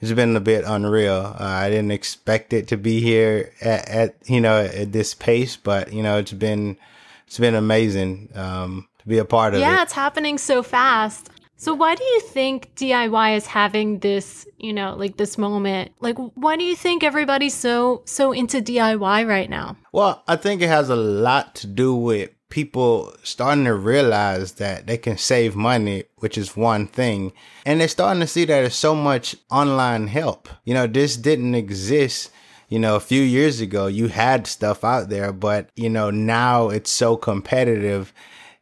it's 0.00 0.12
been 0.12 0.36
a 0.36 0.40
bit 0.40 0.64
unreal. 0.66 1.34
Uh, 1.38 1.44
I 1.44 1.70
didn't 1.70 1.90
expect 1.90 2.52
it 2.52 2.68
to 2.68 2.76
be 2.76 3.00
here 3.00 3.52
at, 3.60 3.88
at, 3.88 4.16
you 4.26 4.40
know 4.40 4.60
at 4.60 4.92
this 4.92 5.14
pace, 5.14 5.56
but 5.56 5.92
you 5.92 6.02
know 6.02 6.18
it's 6.18 6.32
been 6.32 6.76
it's 7.26 7.38
been 7.38 7.54
amazing 7.54 8.28
um, 8.34 8.88
to 8.98 9.08
be 9.08 9.18
a 9.18 9.24
part 9.24 9.54
of 9.54 9.60
yeah, 9.60 9.68
it. 9.68 9.72
Yeah, 9.72 9.82
it's 9.82 9.92
happening 9.92 10.38
so 10.38 10.62
fast. 10.62 11.30
So 11.58 11.72
why 11.72 11.94
do 11.94 12.04
you 12.04 12.20
think 12.20 12.74
DIY 12.76 13.34
is 13.34 13.46
having 13.46 14.00
this, 14.00 14.46
you 14.58 14.74
know, 14.74 14.94
like 14.94 15.16
this 15.16 15.38
moment? 15.38 15.92
Like 16.00 16.18
why 16.34 16.56
do 16.56 16.64
you 16.64 16.76
think 16.76 17.02
everybody's 17.02 17.54
so 17.54 18.02
so 18.04 18.32
into 18.32 18.60
DIY 18.60 19.26
right 19.26 19.48
now? 19.48 19.76
Well, 19.92 20.22
I 20.28 20.36
think 20.36 20.60
it 20.60 20.68
has 20.68 20.90
a 20.90 20.96
lot 20.96 21.54
to 21.56 21.66
do 21.66 21.94
with 21.94 22.30
people 22.48 23.12
starting 23.22 23.64
to 23.64 23.74
realize 23.74 24.52
that 24.52 24.86
they 24.86 24.96
can 24.96 25.18
save 25.18 25.56
money, 25.56 26.04
which 26.16 26.38
is 26.38 26.56
one 26.56 26.86
thing. 26.86 27.32
And 27.64 27.80
they're 27.80 27.88
starting 27.88 28.20
to 28.20 28.26
see 28.26 28.44
that 28.44 28.60
there's 28.60 28.74
so 28.74 28.94
much 28.94 29.36
online 29.50 30.06
help. 30.06 30.48
You 30.64 30.74
know, 30.74 30.86
this 30.86 31.16
didn't 31.16 31.54
exist. 31.54 32.30
You 32.68 32.78
know, 32.78 32.96
a 32.96 33.00
few 33.00 33.22
years 33.22 33.60
ago, 33.60 33.86
you 33.86 34.08
had 34.08 34.46
stuff 34.46 34.84
out 34.84 35.08
there, 35.08 35.32
but 35.32 35.70
you 35.76 35.88
know, 35.88 36.10
now 36.10 36.68
it's 36.68 36.90
so 36.90 37.16
competitive. 37.16 38.12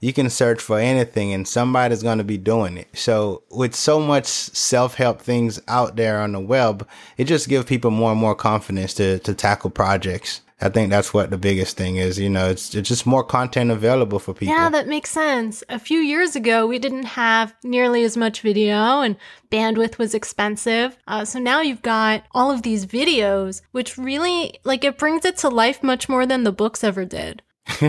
You 0.00 0.12
can 0.12 0.28
search 0.28 0.60
for 0.60 0.78
anything 0.78 1.32
and 1.32 1.48
somebody's 1.48 2.02
going 2.02 2.18
to 2.18 2.24
be 2.24 2.36
doing 2.36 2.76
it. 2.76 2.88
So 2.92 3.44
with 3.50 3.74
so 3.74 3.98
much 4.00 4.26
self-help 4.26 5.22
things 5.22 5.58
out 5.68 5.96
there 5.96 6.20
on 6.20 6.32
the 6.32 6.40
web, 6.40 6.86
it 7.16 7.24
just 7.24 7.48
gives 7.48 7.64
people 7.64 7.90
more 7.90 8.12
and 8.12 8.20
more 8.20 8.34
confidence 8.34 8.92
to, 8.94 9.18
to 9.20 9.34
tackle 9.34 9.70
projects. 9.70 10.42
I 10.60 10.68
think 10.68 10.90
that's 10.90 11.12
what 11.12 11.30
the 11.30 11.36
biggest 11.36 11.76
thing 11.76 11.96
is. 11.96 12.18
You 12.18 12.30
know, 12.30 12.48
it's, 12.48 12.74
it's 12.74 12.88
just 12.88 13.06
more 13.06 13.24
content 13.24 13.70
available 13.70 14.18
for 14.18 14.34
people. 14.34 14.54
Yeah, 14.54 14.70
that 14.70 14.86
makes 14.86 15.10
sense. 15.10 15.64
A 15.68 15.78
few 15.78 15.98
years 15.98 16.36
ago, 16.36 16.66
we 16.66 16.78
didn't 16.78 17.04
have 17.04 17.54
nearly 17.64 18.04
as 18.04 18.16
much 18.16 18.40
video 18.40 19.00
and 19.00 19.16
bandwidth 19.50 19.98
was 19.98 20.14
expensive. 20.14 20.96
Uh, 21.08 21.24
so 21.24 21.40
now 21.40 21.60
you've 21.60 21.82
got 21.82 22.24
all 22.32 22.52
of 22.52 22.62
these 22.62 22.86
videos, 22.86 23.62
which 23.72 23.98
really, 23.98 24.60
like, 24.64 24.84
it 24.84 24.96
brings 24.96 25.24
it 25.24 25.36
to 25.38 25.48
life 25.48 25.82
much 25.82 26.08
more 26.08 26.24
than 26.24 26.44
the 26.44 26.52
books 26.52 26.84
ever 26.84 27.04
did. 27.04 27.42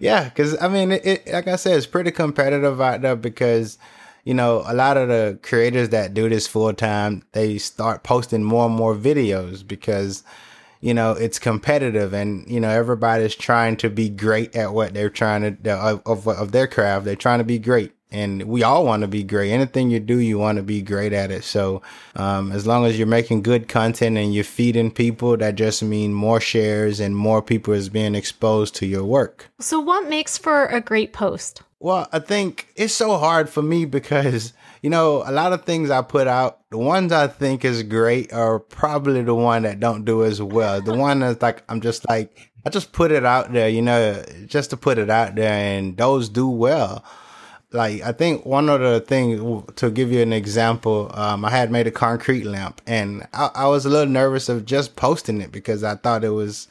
yeah, 0.00 0.24
because 0.24 0.60
I 0.60 0.68
mean, 0.68 0.92
it, 0.92 1.06
it, 1.06 1.32
like 1.32 1.48
I 1.48 1.56
said, 1.56 1.76
it's 1.76 1.86
pretty 1.86 2.10
competitive 2.10 2.80
out 2.80 3.00
there 3.00 3.16
because 3.16 3.78
you 4.24 4.32
know, 4.32 4.64
a 4.66 4.74
lot 4.74 4.96
of 4.96 5.08
the 5.08 5.38
creators 5.42 5.90
that 5.90 6.14
do 6.14 6.28
this 6.30 6.46
full 6.46 6.72
time, 6.72 7.22
they 7.32 7.58
start 7.58 8.02
posting 8.02 8.42
more 8.42 8.66
and 8.66 8.74
more 8.74 8.94
videos 8.94 9.66
because 9.66 10.24
you 10.84 10.92
know, 10.92 11.12
it's 11.12 11.38
competitive 11.38 12.12
and, 12.12 12.46
you 12.46 12.60
know, 12.60 12.68
everybody's 12.68 13.34
trying 13.34 13.74
to 13.78 13.88
be 13.88 14.10
great 14.10 14.54
at 14.54 14.74
what 14.74 14.92
they're 14.92 15.08
trying 15.08 15.56
to, 15.56 15.74
of, 15.74 16.02
of, 16.04 16.28
of 16.28 16.52
their 16.52 16.66
craft. 16.66 17.06
They're 17.06 17.16
trying 17.16 17.38
to 17.38 17.44
be 17.44 17.58
great 17.58 17.94
and 18.14 18.42
we 18.44 18.62
all 18.62 18.84
want 18.84 19.00
to 19.00 19.08
be 19.08 19.24
great. 19.24 19.50
Anything 19.50 19.90
you 19.90 19.98
do, 19.98 20.18
you 20.18 20.38
want 20.38 20.56
to 20.56 20.62
be 20.62 20.82
great 20.82 21.12
at 21.12 21.32
it. 21.32 21.42
So, 21.42 21.82
um, 22.14 22.52
as 22.52 22.66
long 22.66 22.84
as 22.84 22.96
you're 22.96 23.08
making 23.08 23.42
good 23.42 23.66
content 23.66 24.16
and 24.16 24.32
you're 24.32 24.44
feeding 24.44 24.92
people, 24.92 25.36
that 25.38 25.56
just 25.56 25.82
mean 25.82 26.14
more 26.14 26.40
shares 26.40 27.00
and 27.00 27.16
more 27.16 27.42
people 27.42 27.74
is 27.74 27.88
being 27.88 28.14
exposed 28.14 28.76
to 28.76 28.86
your 28.86 29.04
work. 29.04 29.50
So, 29.58 29.80
what 29.80 30.08
makes 30.08 30.38
for 30.38 30.66
a 30.66 30.80
great 30.80 31.12
post? 31.12 31.62
Well, 31.84 32.08
I 32.12 32.18
think 32.18 32.68
it's 32.76 32.94
so 32.94 33.18
hard 33.18 33.50
for 33.50 33.60
me 33.60 33.84
because 33.84 34.54
you 34.80 34.88
know, 34.88 35.22
a 35.26 35.32
lot 35.32 35.52
of 35.52 35.64
things 35.64 35.90
I 35.90 36.00
put 36.00 36.26
out, 36.26 36.60
the 36.70 36.78
ones 36.78 37.12
I 37.12 37.26
think 37.26 37.62
is 37.62 37.82
great 37.82 38.32
are 38.32 38.58
probably 38.58 39.20
the 39.20 39.34
one 39.34 39.64
that 39.64 39.80
don't 39.80 40.06
do 40.06 40.24
as 40.24 40.40
well. 40.40 40.80
The 40.80 40.94
one 40.94 41.20
that's 41.20 41.42
like, 41.42 41.62
I'm 41.68 41.82
just 41.82 42.08
like, 42.08 42.50
I 42.64 42.70
just 42.70 42.92
put 42.92 43.10
it 43.10 43.26
out 43.26 43.52
there, 43.52 43.68
you 43.68 43.82
know, 43.82 44.22
just 44.46 44.70
to 44.70 44.78
put 44.78 44.96
it 44.96 45.10
out 45.10 45.34
there 45.34 45.52
and 45.52 45.94
those 45.94 46.30
do 46.30 46.48
well. 46.48 47.04
Like, 47.70 48.00
I 48.00 48.12
think 48.12 48.46
one 48.46 48.70
of 48.70 48.80
the 48.80 49.00
things 49.00 49.42
to 49.76 49.90
give 49.90 50.10
you 50.10 50.22
an 50.22 50.32
example, 50.32 51.10
um, 51.12 51.44
I 51.44 51.50
had 51.50 51.70
made 51.70 51.86
a 51.86 51.90
concrete 51.90 52.44
lamp 52.44 52.80
and 52.86 53.26
I, 53.34 53.50
I 53.54 53.66
was 53.68 53.84
a 53.84 53.90
little 53.90 54.10
nervous 54.10 54.48
of 54.48 54.64
just 54.64 54.96
posting 54.96 55.42
it 55.42 55.52
because 55.52 55.84
I 55.84 55.96
thought 55.96 56.24
it 56.24 56.30
was, 56.30 56.66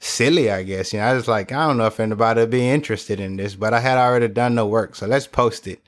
silly, 0.00 0.50
I 0.50 0.62
guess. 0.64 0.92
You 0.92 0.98
know, 0.98 1.06
I 1.06 1.14
was 1.14 1.28
like, 1.28 1.52
I 1.52 1.66
don't 1.66 1.76
know 1.76 1.86
if 1.86 2.00
anybody 2.00 2.40
would 2.40 2.50
be 2.50 2.68
interested 2.68 3.20
in 3.20 3.36
this, 3.36 3.54
but 3.54 3.72
I 3.72 3.80
had 3.80 3.98
already 3.98 4.28
done 4.28 4.56
the 4.56 4.66
work, 4.66 4.96
so 4.96 5.06
let's 5.06 5.26
post 5.26 5.66
it. 5.68 5.80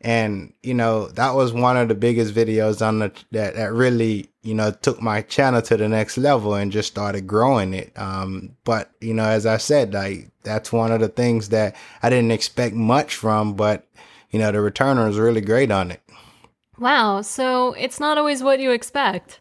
And 0.00 0.52
you 0.62 0.74
know 0.74 1.08
that 1.08 1.34
was 1.34 1.54
one 1.54 1.78
of 1.78 1.88
the 1.88 1.94
biggest 1.94 2.34
videos 2.34 2.86
on 2.86 2.98
the 2.98 3.12
that, 3.30 3.54
that 3.54 3.72
really 3.72 4.28
you 4.42 4.54
know 4.54 4.70
took 4.70 5.00
my 5.00 5.22
channel 5.22 5.62
to 5.62 5.78
the 5.78 5.88
next 5.88 6.18
level 6.18 6.54
and 6.54 6.70
just 6.70 6.90
started 6.90 7.26
growing 7.26 7.72
it. 7.72 7.90
Um 7.98 8.54
but 8.64 8.90
you 9.00 9.14
know 9.14 9.24
as 9.24 9.46
i 9.46 9.56
said 9.56 9.94
like 9.94 10.28
that's 10.42 10.70
one 10.70 10.92
of 10.92 11.00
the 11.00 11.08
things 11.08 11.48
that 11.48 11.74
i 12.02 12.10
didn't 12.10 12.32
expect 12.32 12.74
much 12.74 13.14
from 13.14 13.54
but 13.54 13.86
you 14.30 14.38
know 14.38 14.52
the 14.52 14.58
returner 14.58 15.06
was 15.06 15.16
really 15.16 15.40
great 15.40 15.70
on 15.70 15.90
it. 15.90 16.02
Wow 16.78 17.22
so 17.22 17.72
it's 17.72 17.98
not 17.98 18.18
always 18.18 18.42
what 18.42 18.60
you 18.60 18.72
expect. 18.72 19.40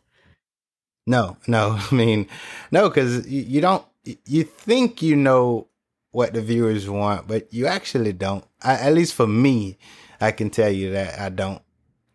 No 1.06 1.36
no 1.46 1.78
i 1.92 1.94
mean 1.94 2.26
no 2.72 2.88
because 2.88 3.28
you, 3.28 3.42
you 3.42 3.60
don't 3.60 3.84
you 4.04 4.44
think 4.44 5.02
you 5.02 5.16
know 5.16 5.68
what 6.12 6.34
the 6.34 6.42
viewers 6.42 6.90
want 6.90 7.28
but 7.28 7.52
you 7.54 7.66
actually 7.66 8.14
don't 8.14 8.46
I, 8.62 8.74
at 8.74 8.94
least 8.94 9.14
for 9.14 9.28
me 9.28 9.78
I 10.24 10.32
can 10.32 10.50
tell 10.50 10.70
you 10.70 10.92
that 10.92 11.20
I 11.20 11.30
don't. 11.30 11.62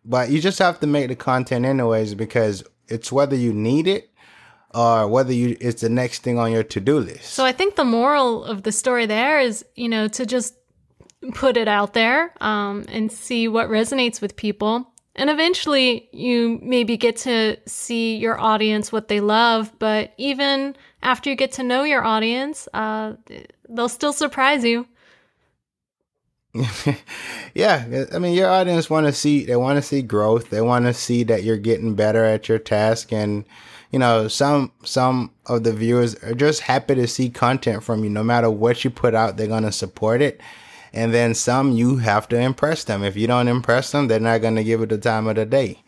But 0.03 0.29
you 0.29 0.41
just 0.41 0.59
have 0.59 0.79
to 0.79 0.87
make 0.87 1.07
the 1.09 1.15
content 1.15 1.65
anyways 1.65 2.15
because 2.15 2.63
it's 2.87 3.11
whether 3.11 3.35
you 3.35 3.53
need 3.53 3.87
it 3.87 4.09
or 4.73 5.07
whether 5.07 5.31
you 5.31 5.55
it's 5.59 5.81
the 5.81 5.89
next 5.89 6.23
thing 6.23 6.39
on 6.39 6.51
your 6.51 6.63
to-do 6.63 6.99
list. 6.99 7.25
So 7.25 7.45
I 7.45 7.51
think 7.51 7.75
the 7.75 7.83
moral 7.83 8.43
of 8.43 8.63
the 8.63 8.71
story 8.71 9.05
there 9.05 9.39
is, 9.39 9.63
you 9.75 9.87
know, 9.87 10.07
to 10.09 10.25
just 10.25 10.55
put 11.33 11.57
it 11.57 11.67
out 11.67 11.93
there 11.93 12.33
um, 12.41 12.85
and 12.87 13.11
see 13.11 13.47
what 13.47 13.69
resonates 13.69 14.21
with 14.21 14.35
people. 14.35 14.91
And 15.15 15.29
eventually 15.29 16.07
you 16.13 16.59
maybe 16.63 16.97
get 16.97 17.17
to 17.17 17.57
see 17.67 18.15
your 18.15 18.39
audience 18.39 18.91
what 18.91 19.09
they 19.09 19.19
love, 19.19 19.71
but 19.77 20.13
even 20.17 20.75
after 21.01 21.29
you 21.29 21.35
get 21.35 21.51
to 21.53 21.63
know 21.63 21.83
your 21.83 22.03
audience, 22.03 22.67
uh, 22.73 23.13
they'll 23.67 23.89
still 23.89 24.13
surprise 24.13 24.63
you. 24.63 24.87
yeah, 27.53 28.05
I 28.11 28.17
mean, 28.17 28.33
your 28.33 28.49
audience 28.49 28.89
want 28.89 29.05
to 29.05 29.13
see 29.13 29.45
they 29.45 29.55
want 29.55 29.77
to 29.77 29.83
see 29.83 30.01
growth. 30.01 30.49
They 30.49 30.61
want 30.61 30.85
to 30.85 30.93
see 30.93 31.23
that 31.23 31.43
you're 31.43 31.57
getting 31.57 31.93
better 31.93 32.25
at 32.25 32.49
your 32.49 32.57
task, 32.57 33.13
and 33.13 33.45
you 33.91 33.99
know, 33.99 34.27
some 34.27 34.71
some 34.83 35.31
of 35.45 35.63
the 35.63 35.73
viewers 35.73 36.15
are 36.15 36.33
just 36.33 36.61
happy 36.61 36.95
to 36.95 37.07
see 37.07 37.29
content 37.29 37.83
from 37.83 38.03
you. 38.03 38.09
No 38.09 38.23
matter 38.23 38.49
what 38.49 38.83
you 38.83 38.89
put 38.89 39.13
out, 39.13 39.37
they're 39.37 39.47
gonna 39.47 39.71
support 39.71 40.21
it. 40.21 40.41
And 40.91 41.13
then 41.13 41.35
some, 41.35 41.71
you 41.73 41.97
have 41.97 42.27
to 42.29 42.39
impress 42.39 42.83
them. 42.83 43.03
If 43.03 43.15
you 43.15 43.27
don't 43.27 43.47
impress 43.47 43.91
them, 43.91 44.07
they're 44.07 44.19
not 44.19 44.41
gonna 44.41 44.63
give 44.63 44.81
it 44.81 44.89
the 44.89 44.97
time 44.97 45.27
of 45.27 45.35
the 45.35 45.45
day. 45.45 45.83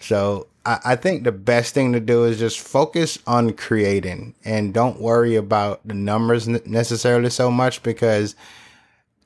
So 0.00 0.48
I, 0.64 0.80
I 0.84 0.96
think 0.96 1.24
the 1.24 1.32
best 1.32 1.74
thing 1.74 1.92
to 1.92 2.00
do 2.00 2.24
is 2.24 2.38
just 2.38 2.58
focus 2.60 3.18
on 3.26 3.52
creating 3.52 4.34
and 4.44 4.74
don't 4.74 5.00
worry 5.00 5.36
about 5.36 5.86
the 5.86 5.94
numbers 5.94 6.48
necessarily 6.48 7.30
so 7.30 7.50
much 7.50 7.82
because 7.82 8.34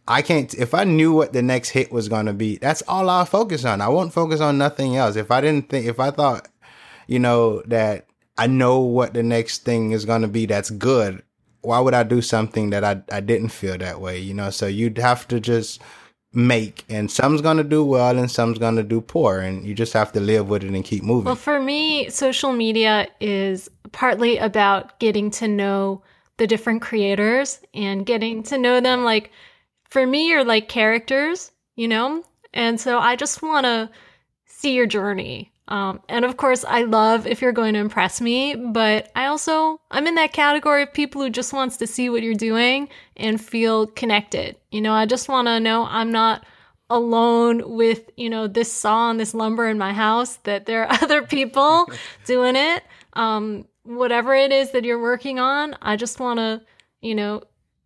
I 0.07 0.21
can't, 0.21 0.53
if 0.55 0.75
I 0.75 0.85
knew 0.85 1.13
what 1.13 1.33
the 1.33 1.43
next 1.43 1.71
hit 1.71 1.91
was 1.91 2.09
going 2.09 2.27
to 2.27 2.35
be, 2.35 2.57
that's 2.57 2.83
all 2.87 3.09
I'll 3.09 3.25
focus 3.25 3.65
on. 3.65 3.81
I 3.81 3.89
won't 3.89 4.13
focus 4.13 4.41
on 4.41 4.59
nothing 4.59 4.97
else. 4.97 5.17
If 5.17 5.31
I 5.31 5.41
didn't 5.41 5.71
think, 5.71 5.87
if 5.87 5.99
I 5.99 6.11
thought, 6.11 6.49
you 7.07 7.19
know, 7.19 7.63
that 7.63 8.07
I 8.37 8.47
know 8.47 8.81
what 8.81 9.15
the 9.15 9.23
next 9.23 9.65
thing 9.65 9.93
is 9.93 10.05
going 10.05 10.23
to 10.23 10.29
be 10.29 10.45
that's 10.45 10.71
good, 10.71 11.23
why 11.63 11.81
would 11.81 11.95
I 11.95 12.03
do 12.03 12.21
something 12.21 12.71
that 12.71 12.85
I, 12.85 13.01
I 13.11 13.21
didn't 13.21 13.49
feel 13.49 13.79
that 13.79 14.01
way? 14.01 14.19
You 14.19 14.35
know, 14.35 14.51
so 14.51 14.67
you'd 14.67 14.99
have 14.99 15.27
to 15.29 15.41
just 15.41 15.81
make 16.35 16.85
and 16.88 17.11
some's 17.11 17.40
going 17.40 17.57
to 17.57 17.64
do 17.64 17.85
well 17.85 18.18
and 18.18 18.31
some's 18.31 18.59
going 18.59 18.77
to 18.77 18.83
do 18.83 19.01
poor 19.01 19.40
and 19.40 19.64
you 19.64 19.75
just 19.75 19.92
have 19.92 20.12
to 20.12 20.20
live 20.20 20.49
with 20.49 20.64
it 20.64 20.70
and 20.70 20.85
keep 20.85 21.03
moving. 21.03 21.27
Well, 21.27 21.37
for 21.37 21.61
me, 21.61 22.11
social 22.11 22.53
media 22.53 23.09
is 23.20 23.70
partly 23.92 24.38
about 24.38 24.99
getting 24.99 25.31
to 25.31 25.49
know 25.49 26.03
the 26.37 26.47
different 26.47 26.83
creators 26.83 27.61
and 27.73 28.05
getting 28.05 28.42
to 28.42 28.59
know 28.59 28.81
them 28.81 29.05
like 29.05 29.31
for 29.88 30.07
me 30.07 30.29
you're 30.29 30.44
like 30.44 30.68
characters, 30.68 31.53
you 31.77 31.87
know? 31.87 32.25
And 32.53 32.81
so 32.81 32.99
I 32.99 33.16
just 33.16 33.42
want 33.42 33.64
to 33.64 33.90
see 34.47 34.75
your 34.75 34.87
journey. 34.87 35.53
Um, 35.68 36.00
and 36.09 36.24
of 36.24 36.37
course, 36.37 36.64
I 36.66 36.83
love 36.83 37.27
if 37.27 37.40
you're 37.40 37.53
going 37.53 37.74
to 37.74 37.81
impress 37.81 38.20
me, 38.20 38.55
but 38.55 39.11
I 39.16 39.27
also, 39.27 39.81
I'm 39.90 40.07
in 40.07 40.14
that 40.16 40.33
category 40.33 40.83
of 40.83 40.92
people 40.92 41.22
who 41.22 41.31
just 41.31 41.53
wants 41.53 41.79
to 41.79 41.87
see 41.87 42.11
what 42.11 42.22
you're 42.22 42.35
doing 42.35 42.88
and 43.16 43.40
feel 43.40 43.87
connected. 43.87 44.57
You 44.70 44.83
know, 44.83 44.92
I 44.92 45.07
just 45.07 45.29
want 45.29 45.48
to 45.48 45.61
know 45.61 45.87
I'm 45.87 46.12
not 46.12 46.44
alone 46.90 47.62
with, 47.64 48.11
you 48.16 48.29
know, 48.29 48.46
this 48.46 48.70
saw 48.70 49.11
and 49.11 49.18
this 49.18 49.33
lumber 49.33 49.66
in 49.66 49.79
my 49.79 49.94
house, 49.94 50.37
that 50.44 50.66
there 50.66 50.87
are 50.87 50.98
other 51.03 51.22
people 51.22 51.90
doing 52.27 52.57
it. 52.57 52.83
Um, 53.14 53.66
whatever 53.85 54.35
it 54.35 54.53
is 54.53 54.72
that 54.72 54.85
you're 54.85 55.00
working 55.00 55.38
on, 55.38 55.77
I 55.81 55.96
just 55.96 56.20
want 56.20 56.38
to, 56.38 56.61
you 57.00 57.14
know, 57.14 57.42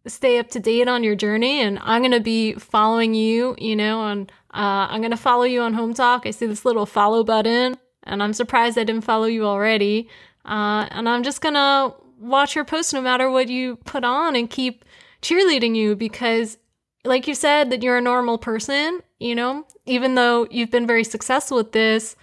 stay 0.06 0.38
up 0.38 0.48
to 0.48 0.60
date 0.60 0.88
on 0.88 1.04
your 1.04 1.14
journey 1.14 1.60
and 1.60 1.78
I'm 1.82 2.02
going 2.02 2.12
to 2.12 2.20
be 2.20 2.54
following 2.54 3.14
you, 3.14 3.54
you 3.58 3.76
know, 3.76 4.06
and 4.06 4.32
uh, 4.54 4.88
I'm 4.90 5.00
going 5.00 5.10
to 5.10 5.16
follow 5.16 5.44
you 5.44 5.60
on 5.60 5.74
Hometalk. 5.74 6.26
I 6.26 6.30
see 6.30 6.46
this 6.46 6.64
little 6.64 6.86
follow 6.86 7.22
button 7.22 7.76
and 8.02 8.22
I'm 8.22 8.32
surprised 8.32 8.78
I 8.78 8.84
didn't 8.84 9.04
follow 9.04 9.26
you 9.26 9.44
already. 9.44 10.08
Uh, 10.44 10.86
and 10.90 11.08
I'm 11.08 11.22
just 11.22 11.40
going 11.40 11.54
to 11.54 11.94
watch 12.18 12.54
your 12.54 12.64
posts 12.64 12.92
no 12.92 13.00
matter 13.00 13.30
what 13.30 13.48
you 13.48 13.76
put 13.76 14.04
on 14.04 14.34
and 14.34 14.48
keep 14.48 14.84
cheerleading 15.22 15.76
you 15.76 15.94
because 15.94 16.58
like 17.04 17.26
you 17.26 17.34
said 17.34 17.70
that 17.70 17.82
you're 17.82 17.98
a 17.98 18.02
normal 18.02 18.38
person, 18.38 19.00
you 19.18 19.34
know, 19.34 19.66
even 19.86 20.14
though 20.14 20.46
you've 20.50 20.70
been 20.70 20.86
very 20.86 21.04
successful 21.04 21.56
with 21.56 21.72
this, 21.72 22.16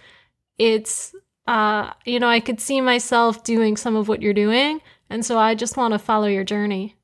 it's 0.58 1.14
uh, 1.46 1.92
you 2.04 2.18
know, 2.18 2.28
I 2.28 2.40
could 2.40 2.60
see 2.60 2.80
myself 2.80 3.44
doing 3.44 3.76
some 3.76 3.94
of 3.94 4.08
what 4.08 4.20
you're 4.20 4.34
doing. 4.34 4.80
And 5.08 5.24
so 5.24 5.38
I 5.38 5.54
just 5.54 5.76
want 5.76 5.92
to 5.92 5.98
follow 5.98 6.26
your 6.26 6.42
journey. 6.42 6.96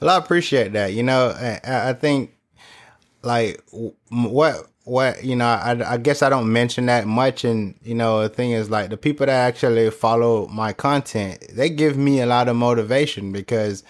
Well, 0.00 0.10
I 0.10 0.16
appreciate 0.16 0.72
that. 0.72 0.92
You 0.92 1.04
know, 1.04 1.28
I, 1.28 1.60
I 1.90 1.92
think 1.92 2.34
like 3.22 3.62
what 4.10 4.66
what 4.84 5.22
you 5.22 5.36
know 5.36 5.46
I, 5.46 5.94
I 5.94 5.96
guess 5.98 6.22
i 6.22 6.28
don't 6.28 6.52
mention 6.52 6.86
that 6.86 7.06
much 7.06 7.44
and 7.44 7.78
you 7.82 7.94
know 7.94 8.22
the 8.22 8.28
thing 8.28 8.52
is 8.52 8.70
like 8.70 8.90
the 8.90 8.96
people 8.96 9.26
that 9.26 9.48
actually 9.48 9.90
follow 9.90 10.46
my 10.48 10.72
content 10.72 11.44
they 11.52 11.68
give 11.68 11.96
me 11.96 12.20
a 12.20 12.26
lot 12.26 12.48
of 12.48 12.56
motivation 12.56 13.30
because 13.30 13.84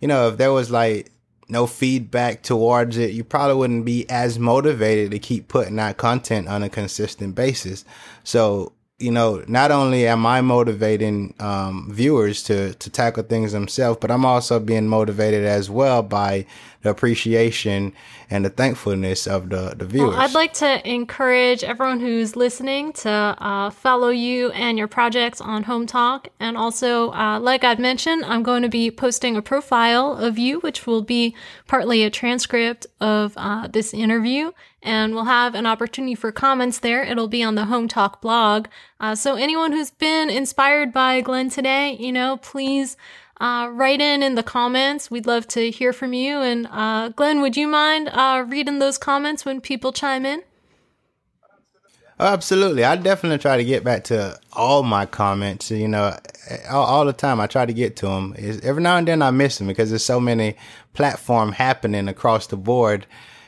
you 0.00 0.08
know 0.08 0.28
if 0.28 0.38
there 0.38 0.52
was 0.52 0.70
like 0.70 1.12
no 1.50 1.66
feedback 1.66 2.42
towards 2.42 2.96
it, 2.96 3.12
you 3.12 3.24
probably 3.24 3.56
wouldn't 3.56 3.84
be 3.84 4.08
as 4.08 4.38
motivated 4.38 5.10
to 5.10 5.18
keep 5.18 5.48
putting 5.48 5.78
out 5.78 5.96
content 5.96 6.48
on 6.48 6.62
a 6.62 6.68
consistent 6.68 7.34
basis. 7.34 7.84
So, 8.24 8.72
you 8.98 9.10
know, 9.10 9.42
not 9.48 9.70
only 9.70 10.06
am 10.06 10.24
I 10.26 10.40
motivating 10.40 11.34
um, 11.40 11.88
viewers 11.90 12.42
to 12.44 12.74
to 12.74 12.90
tackle 12.90 13.24
things 13.24 13.52
themselves, 13.52 13.98
but 14.00 14.10
I'm 14.10 14.24
also 14.24 14.60
being 14.60 14.88
motivated 14.88 15.44
as 15.44 15.68
well 15.68 16.02
by 16.02 16.46
the 16.82 16.90
appreciation 16.90 17.92
and 18.30 18.44
the 18.44 18.50
thankfulness 18.50 19.26
of 19.26 19.50
the, 19.50 19.74
the 19.76 19.84
viewers. 19.84 20.10
Well, 20.10 20.20
I'd 20.20 20.32
like 20.32 20.54
to 20.54 20.88
encourage 20.88 21.62
everyone 21.62 22.00
who's 22.00 22.36
listening 22.36 22.92
to 22.94 23.10
uh, 23.10 23.70
follow 23.70 24.08
you 24.08 24.50
and 24.52 24.78
your 24.78 24.88
projects 24.88 25.40
on 25.40 25.64
Hometalk. 25.64 26.28
And 26.38 26.56
also, 26.56 27.12
uh, 27.12 27.38
like 27.38 27.64
I've 27.64 27.78
mentioned, 27.78 28.24
I'm 28.24 28.42
going 28.42 28.62
to 28.62 28.68
be 28.68 28.90
posting 28.90 29.36
a 29.36 29.42
profile 29.42 30.16
of 30.16 30.38
you, 30.38 30.60
which 30.60 30.86
will 30.86 31.02
be 31.02 31.34
partly 31.66 32.02
a 32.02 32.10
transcript 32.10 32.86
of 33.00 33.34
uh, 33.36 33.68
this 33.68 33.92
interview. 33.92 34.52
And 34.82 35.14
we'll 35.14 35.24
have 35.24 35.54
an 35.54 35.66
opportunity 35.66 36.14
for 36.14 36.32
comments 36.32 36.78
there. 36.78 37.02
It'll 37.02 37.28
be 37.28 37.42
on 37.42 37.54
the 37.54 37.64
Hometalk 37.64 38.22
blog. 38.22 38.68
Uh, 38.98 39.14
so 39.14 39.34
anyone 39.34 39.72
who's 39.72 39.90
been 39.90 40.30
inspired 40.30 40.94
by 40.94 41.20
Glen 41.20 41.50
today, 41.50 41.98
you 42.00 42.12
know, 42.12 42.38
please 42.38 42.96
uh, 43.40 43.70
write 43.72 44.00
in 44.00 44.22
in 44.22 44.34
the 44.34 44.42
comments. 44.42 45.10
We'd 45.10 45.26
love 45.26 45.48
to 45.48 45.70
hear 45.70 45.92
from 45.92 46.12
you. 46.12 46.40
And 46.40 46.68
uh, 46.70 47.08
Glen, 47.08 47.40
would 47.40 47.56
you 47.56 47.66
mind 47.66 48.10
uh, 48.12 48.44
reading 48.46 48.78
those 48.78 48.98
comments 48.98 49.44
when 49.44 49.60
people 49.60 49.92
chime 49.92 50.26
in? 50.26 50.42
Oh, 52.20 52.26
absolutely. 52.26 52.84
I 52.84 52.96
definitely 52.96 53.38
try 53.38 53.56
to 53.56 53.64
get 53.64 53.82
back 53.82 54.04
to 54.04 54.38
all 54.52 54.82
my 54.82 55.06
comments. 55.06 55.70
You 55.70 55.88
know, 55.88 56.14
all, 56.70 56.84
all 56.84 57.04
the 57.06 57.14
time 57.14 57.40
I 57.40 57.46
try 57.46 57.64
to 57.64 57.72
get 57.72 57.96
to 57.96 58.06
them. 58.06 58.34
It's, 58.36 58.62
every 58.62 58.82
now 58.82 58.98
and 58.98 59.08
then 59.08 59.22
I 59.22 59.30
miss 59.30 59.56
them 59.56 59.66
because 59.66 59.88
there's 59.88 60.04
so 60.04 60.20
many 60.20 60.54
platform 60.92 61.52
happening 61.52 62.08
across 62.08 62.46
the 62.46 62.58
board. 62.58 63.06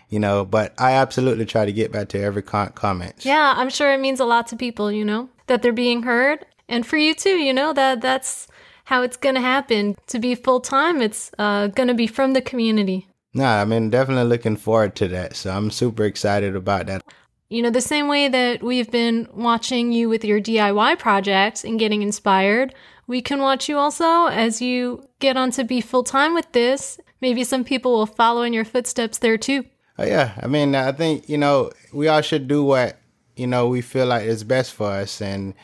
You 0.08 0.20
know, 0.20 0.46
but 0.46 0.74
I 0.78 0.92
absolutely 0.92 1.44
try 1.44 1.66
to 1.66 1.72
get 1.72 1.92
back 1.92 2.08
to 2.10 2.20
every 2.20 2.42
con- 2.42 2.72
comment. 2.72 3.14
Yeah, 3.24 3.54
I'm 3.56 3.70
sure 3.70 3.92
it 3.92 4.00
means 4.00 4.20
a 4.20 4.24
lot 4.24 4.46
to 4.48 4.56
people. 4.56 4.90
You 4.90 5.04
know 5.04 5.28
that 5.48 5.60
they're 5.60 5.72
being 5.72 6.02
heard, 6.02 6.46
and 6.66 6.86
for 6.86 6.96
you 6.96 7.14
too. 7.14 7.36
You 7.36 7.52
know 7.52 7.74
that 7.74 8.00
that's 8.00 8.48
how 8.84 9.02
it's 9.02 9.16
going 9.16 9.34
to 9.34 9.40
happen. 9.40 9.96
To 10.08 10.18
be 10.18 10.34
full 10.34 10.60
time, 10.60 11.00
it's 11.00 11.30
uh, 11.38 11.68
going 11.68 11.88
to 11.88 11.94
be 11.94 12.06
from 12.06 12.32
the 12.32 12.42
community. 12.42 13.06
Nah, 13.34 13.62
I 13.62 13.64
mean, 13.64 13.90
definitely 13.90 14.24
looking 14.24 14.56
forward 14.56 14.94
to 14.96 15.08
that. 15.08 15.36
So 15.36 15.50
I'm 15.50 15.70
super 15.70 16.04
excited 16.04 16.54
about 16.54 16.86
that. 16.86 17.02
You 17.48 17.62
know, 17.62 17.70
the 17.70 17.80
same 17.80 18.08
way 18.08 18.28
that 18.28 18.62
we've 18.62 18.90
been 18.90 19.28
watching 19.34 19.92
you 19.92 20.08
with 20.08 20.24
your 20.24 20.40
DIY 20.40 20.98
projects 20.98 21.64
and 21.64 21.78
getting 21.78 22.02
inspired, 22.02 22.74
we 23.06 23.20
can 23.20 23.40
watch 23.40 23.68
you 23.68 23.76
also 23.78 24.26
as 24.26 24.62
you 24.62 25.06
get 25.18 25.36
on 25.36 25.50
to 25.52 25.64
be 25.64 25.80
full 25.80 26.04
time 26.04 26.34
with 26.34 26.50
this. 26.52 26.98
Maybe 27.20 27.44
some 27.44 27.64
people 27.64 27.92
will 27.92 28.06
follow 28.06 28.42
in 28.42 28.52
your 28.52 28.64
footsteps 28.64 29.18
there 29.18 29.38
too. 29.38 29.64
Oh, 29.98 30.04
yeah. 30.04 30.32
I 30.42 30.46
mean, 30.46 30.74
I 30.74 30.92
think, 30.92 31.28
you 31.28 31.38
know, 31.38 31.70
we 31.92 32.08
all 32.08 32.22
should 32.22 32.48
do 32.48 32.64
what, 32.64 32.98
you 33.36 33.46
know, 33.46 33.68
we 33.68 33.82
feel 33.82 34.06
like 34.06 34.24
is 34.24 34.44
best 34.44 34.72
for 34.72 34.90
us. 34.90 35.20
And, 35.20 35.54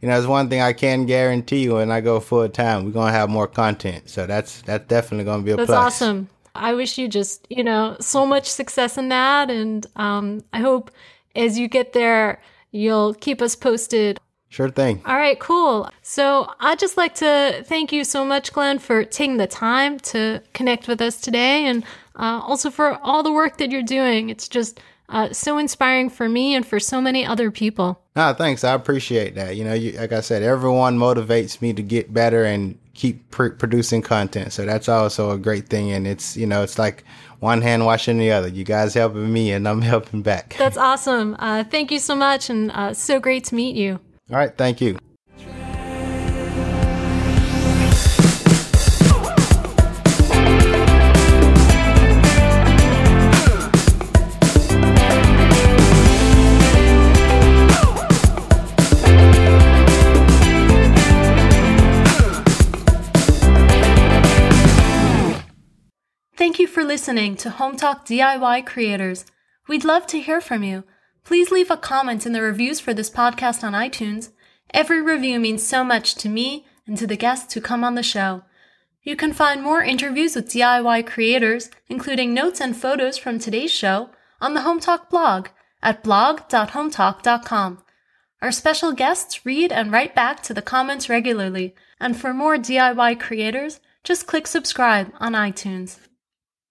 you 0.00 0.08
know, 0.08 0.14
there's 0.14 0.26
one 0.26 0.48
thing 0.48 0.60
I 0.60 0.72
can 0.72 1.06
guarantee 1.06 1.62
you 1.62 1.74
when 1.74 1.90
I 1.90 2.00
go 2.00 2.20
full 2.20 2.48
time, 2.48 2.84
we're 2.84 2.90
gonna 2.90 3.12
have 3.12 3.30
more 3.30 3.46
content. 3.46 4.08
So 4.10 4.26
that's 4.26 4.62
that's 4.62 4.86
definitely 4.86 5.24
gonna 5.24 5.42
be 5.42 5.52
a 5.52 5.56
that's 5.56 5.66
plus. 5.66 5.78
awesome. 5.78 6.28
I 6.54 6.74
wish 6.74 6.96
you 6.96 7.08
just, 7.08 7.46
you 7.50 7.62
know, 7.62 7.96
so 8.00 8.26
much 8.26 8.46
success 8.46 8.96
in 8.96 9.08
that, 9.10 9.50
and 9.50 9.86
um, 9.96 10.42
I 10.52 10.60
hope 10.60 10.90
as 11.34 11.58
you 11.58 11.68
get 11.68 11.92
there, 11.92 12.40
you'll 12.70 13.14
keep 13.14 13.42
us 13.42 13.54
posted. 13.54 14.18
Sure 14.48 14.70
thing. 14.70 15.02
All 15.04 15.16
right, 15.16 15.38
cool. 15.38 15.90
So 16.02 16.48
I'd 16.60 16.78
just 16.78 16.96
like 16.96 17.14
to 17.16 17.62
thank 17.66 17.92
you 17.92 18.04
so 18.04 18.24
much, 18.24 18.52
Glen, 18.52 18.78
for 18.78 19.04
taking 19.04 19.36
the 19.36 19.46
time 19.46 19.98
to 20.00 20.42
connect 20.54 20.88
with 20.88 21.00
us 21.00 21.20
today, 21.20 21.66
and 21.66 21.84
uh, 22.14 22.40
also 22.42 22.70
for 22.70 22.98
all 23.02 23.22
the 23.22 23.32
work 23.32 23.58
that 23.58 23.70
you're 23.70 23.82
doing. 23.82 24.30
It's 24.30 24.48
just 24.48 24.80
uh, 25.08 25.32
so 25.32 25.58
inspiring 25.58 26.10
for 26.10 26.28
me 26.28 26.54
and 26.54 26.66
for 26.66 26.80
so 26.80 27.00
many 27.00 27.24
other 27.24 27.50
people. 27.50 28.00
Ah, 28.16 28.32
thanks. 28.32 28.64
I 28.64 28.72
appreciate 28.72 29.34
that. 29.34 29.56
You 29.56 29.64
know, 29.64 29.74
you, 29.74 29.92
like 29.92 30.12
I 30.12 30.20
said, 30.20 30.42
everyone 30.42 30.98
motivates 30.98 31.60
me 31.60 31.72
to 31.74 31.82
get 31.82 32.12
better 32.12 32.44
and 32.44 32.78
keep 32.94 33.30
pr- 33.30 33.50
producing 33.50 34.02
content. 34.02 34.52
So 34.52 34.64
that's 34.64 34.88
also 34.88 35.30
a 35.30 35.38
great 35.38 35.68
thing. 35.68 35.92
And 35.92 36.06
it's, 36.06 36.36
you 36.36 36.46
know, 36.46 36.62
it's 36.62 36.78
like 36.78 37.04
one 37.40 37.62
hand 37.62 37.84
washing 37.84 38.18
the 38.18 38.32
other. 38.32 38.48
You 38.48 38.64
guys 38.64 38.94
helping 38.94 39.32
me 39.32 39.52
and 39.52 39.68
I'm 39.68 39.82
helping 39.92 40.22
back. 40.22 40.56
That's 40.58 40.78
awesome. 40.78 41.36
Uh, 41.38 41.64
thank 41.64 41.90
you 41.90 41.98
so 41.98 42.16
much. 42.16 42.50
And 42.50 42.70
uh, 42.72 42.94
so 42.94 43.20
great 43.20 43.44
to 43.44 43.54
meet 43.54 43.76
you. 43.76 44.00
All 44.30 44.36
right. 44.36 44.56
Thank 44.56 44.80
you. 44.80 44.98
Listening 66.86 67.34
to 67.38 67.50
Hometalk 67.50 68.06
DIY 68.06 68.64
Creators. 68.64 69.24
We'd 69.66 69.84
love 69.84 70.06
to 70.06 70.20
hear 70.20 70.40
from 70.40 70.62
you. 70.62 70.84
Please 71.24 71.50
leave 71.50 71.68
a 71.68 71.76
comment 71.76 72.24
in 72.24 72.32
the 72.32 72.40
reviews 72.40 72.78
for 72.78 72.94
this 72.94 73.10
podcast 73.10 73.64
on 73.64 73.72
iTunes. 73.72 74.30
Every 74.72 75.02
review 75.02 75.40
means 75.40 75.66
so 75.66 75.82
much 75.82 76.14
to 76.14 76.28
me 76.28 76.64
and 76.86 76.96
to 76.96 77.04
the 77.08 77.16
guests 77.16 77.52
who 77.52 77.60
come 77.60 77.82
on 77.82 77.96
the 77.96 78.04
show. 78.04 78.44
You 79.02 79.16
can 79.16 79.32
find 79.32 79.64
more 79.64 79.82
interviews 79.82 80.36
with 80.36 80.48
DIY 80.48 81.04
creators, 81.08 81.70
including 81.88 82.32
notes 82.32 82.60
and 82.60 82.76
photos 82.76 83.18
from 83.18 83.40
today's 83.40 83.72
show, 83.72 84.10
on 84.40 84.54
the 84.54 84.60
Hometalk 84.60 85.10
blog 85.10 85.48
at 85.82 86.04
blog.hometalk.com. 86.04 87.82
Our 88.40 88.52
special 88.52 88.92
guests 88.92 89.44
read 89.44 89.72
and 89.72 89.90
write 89.90 90.14
back 90.14 90.40
to 90.44 90.54
the 90.54 90.62
comments 90.62 91.08
regularly, 91.08 91.74
and 91.98 92.16
for 92.16 92.32
more 92.32 92.56
DIY 92.56 93.18
creators, 93.18 93.80
just 94.04 94.28
click 94.28 94.46
subscribe 94.46 95.12
on 95.18 95.32
iTunes. 95.32 95.98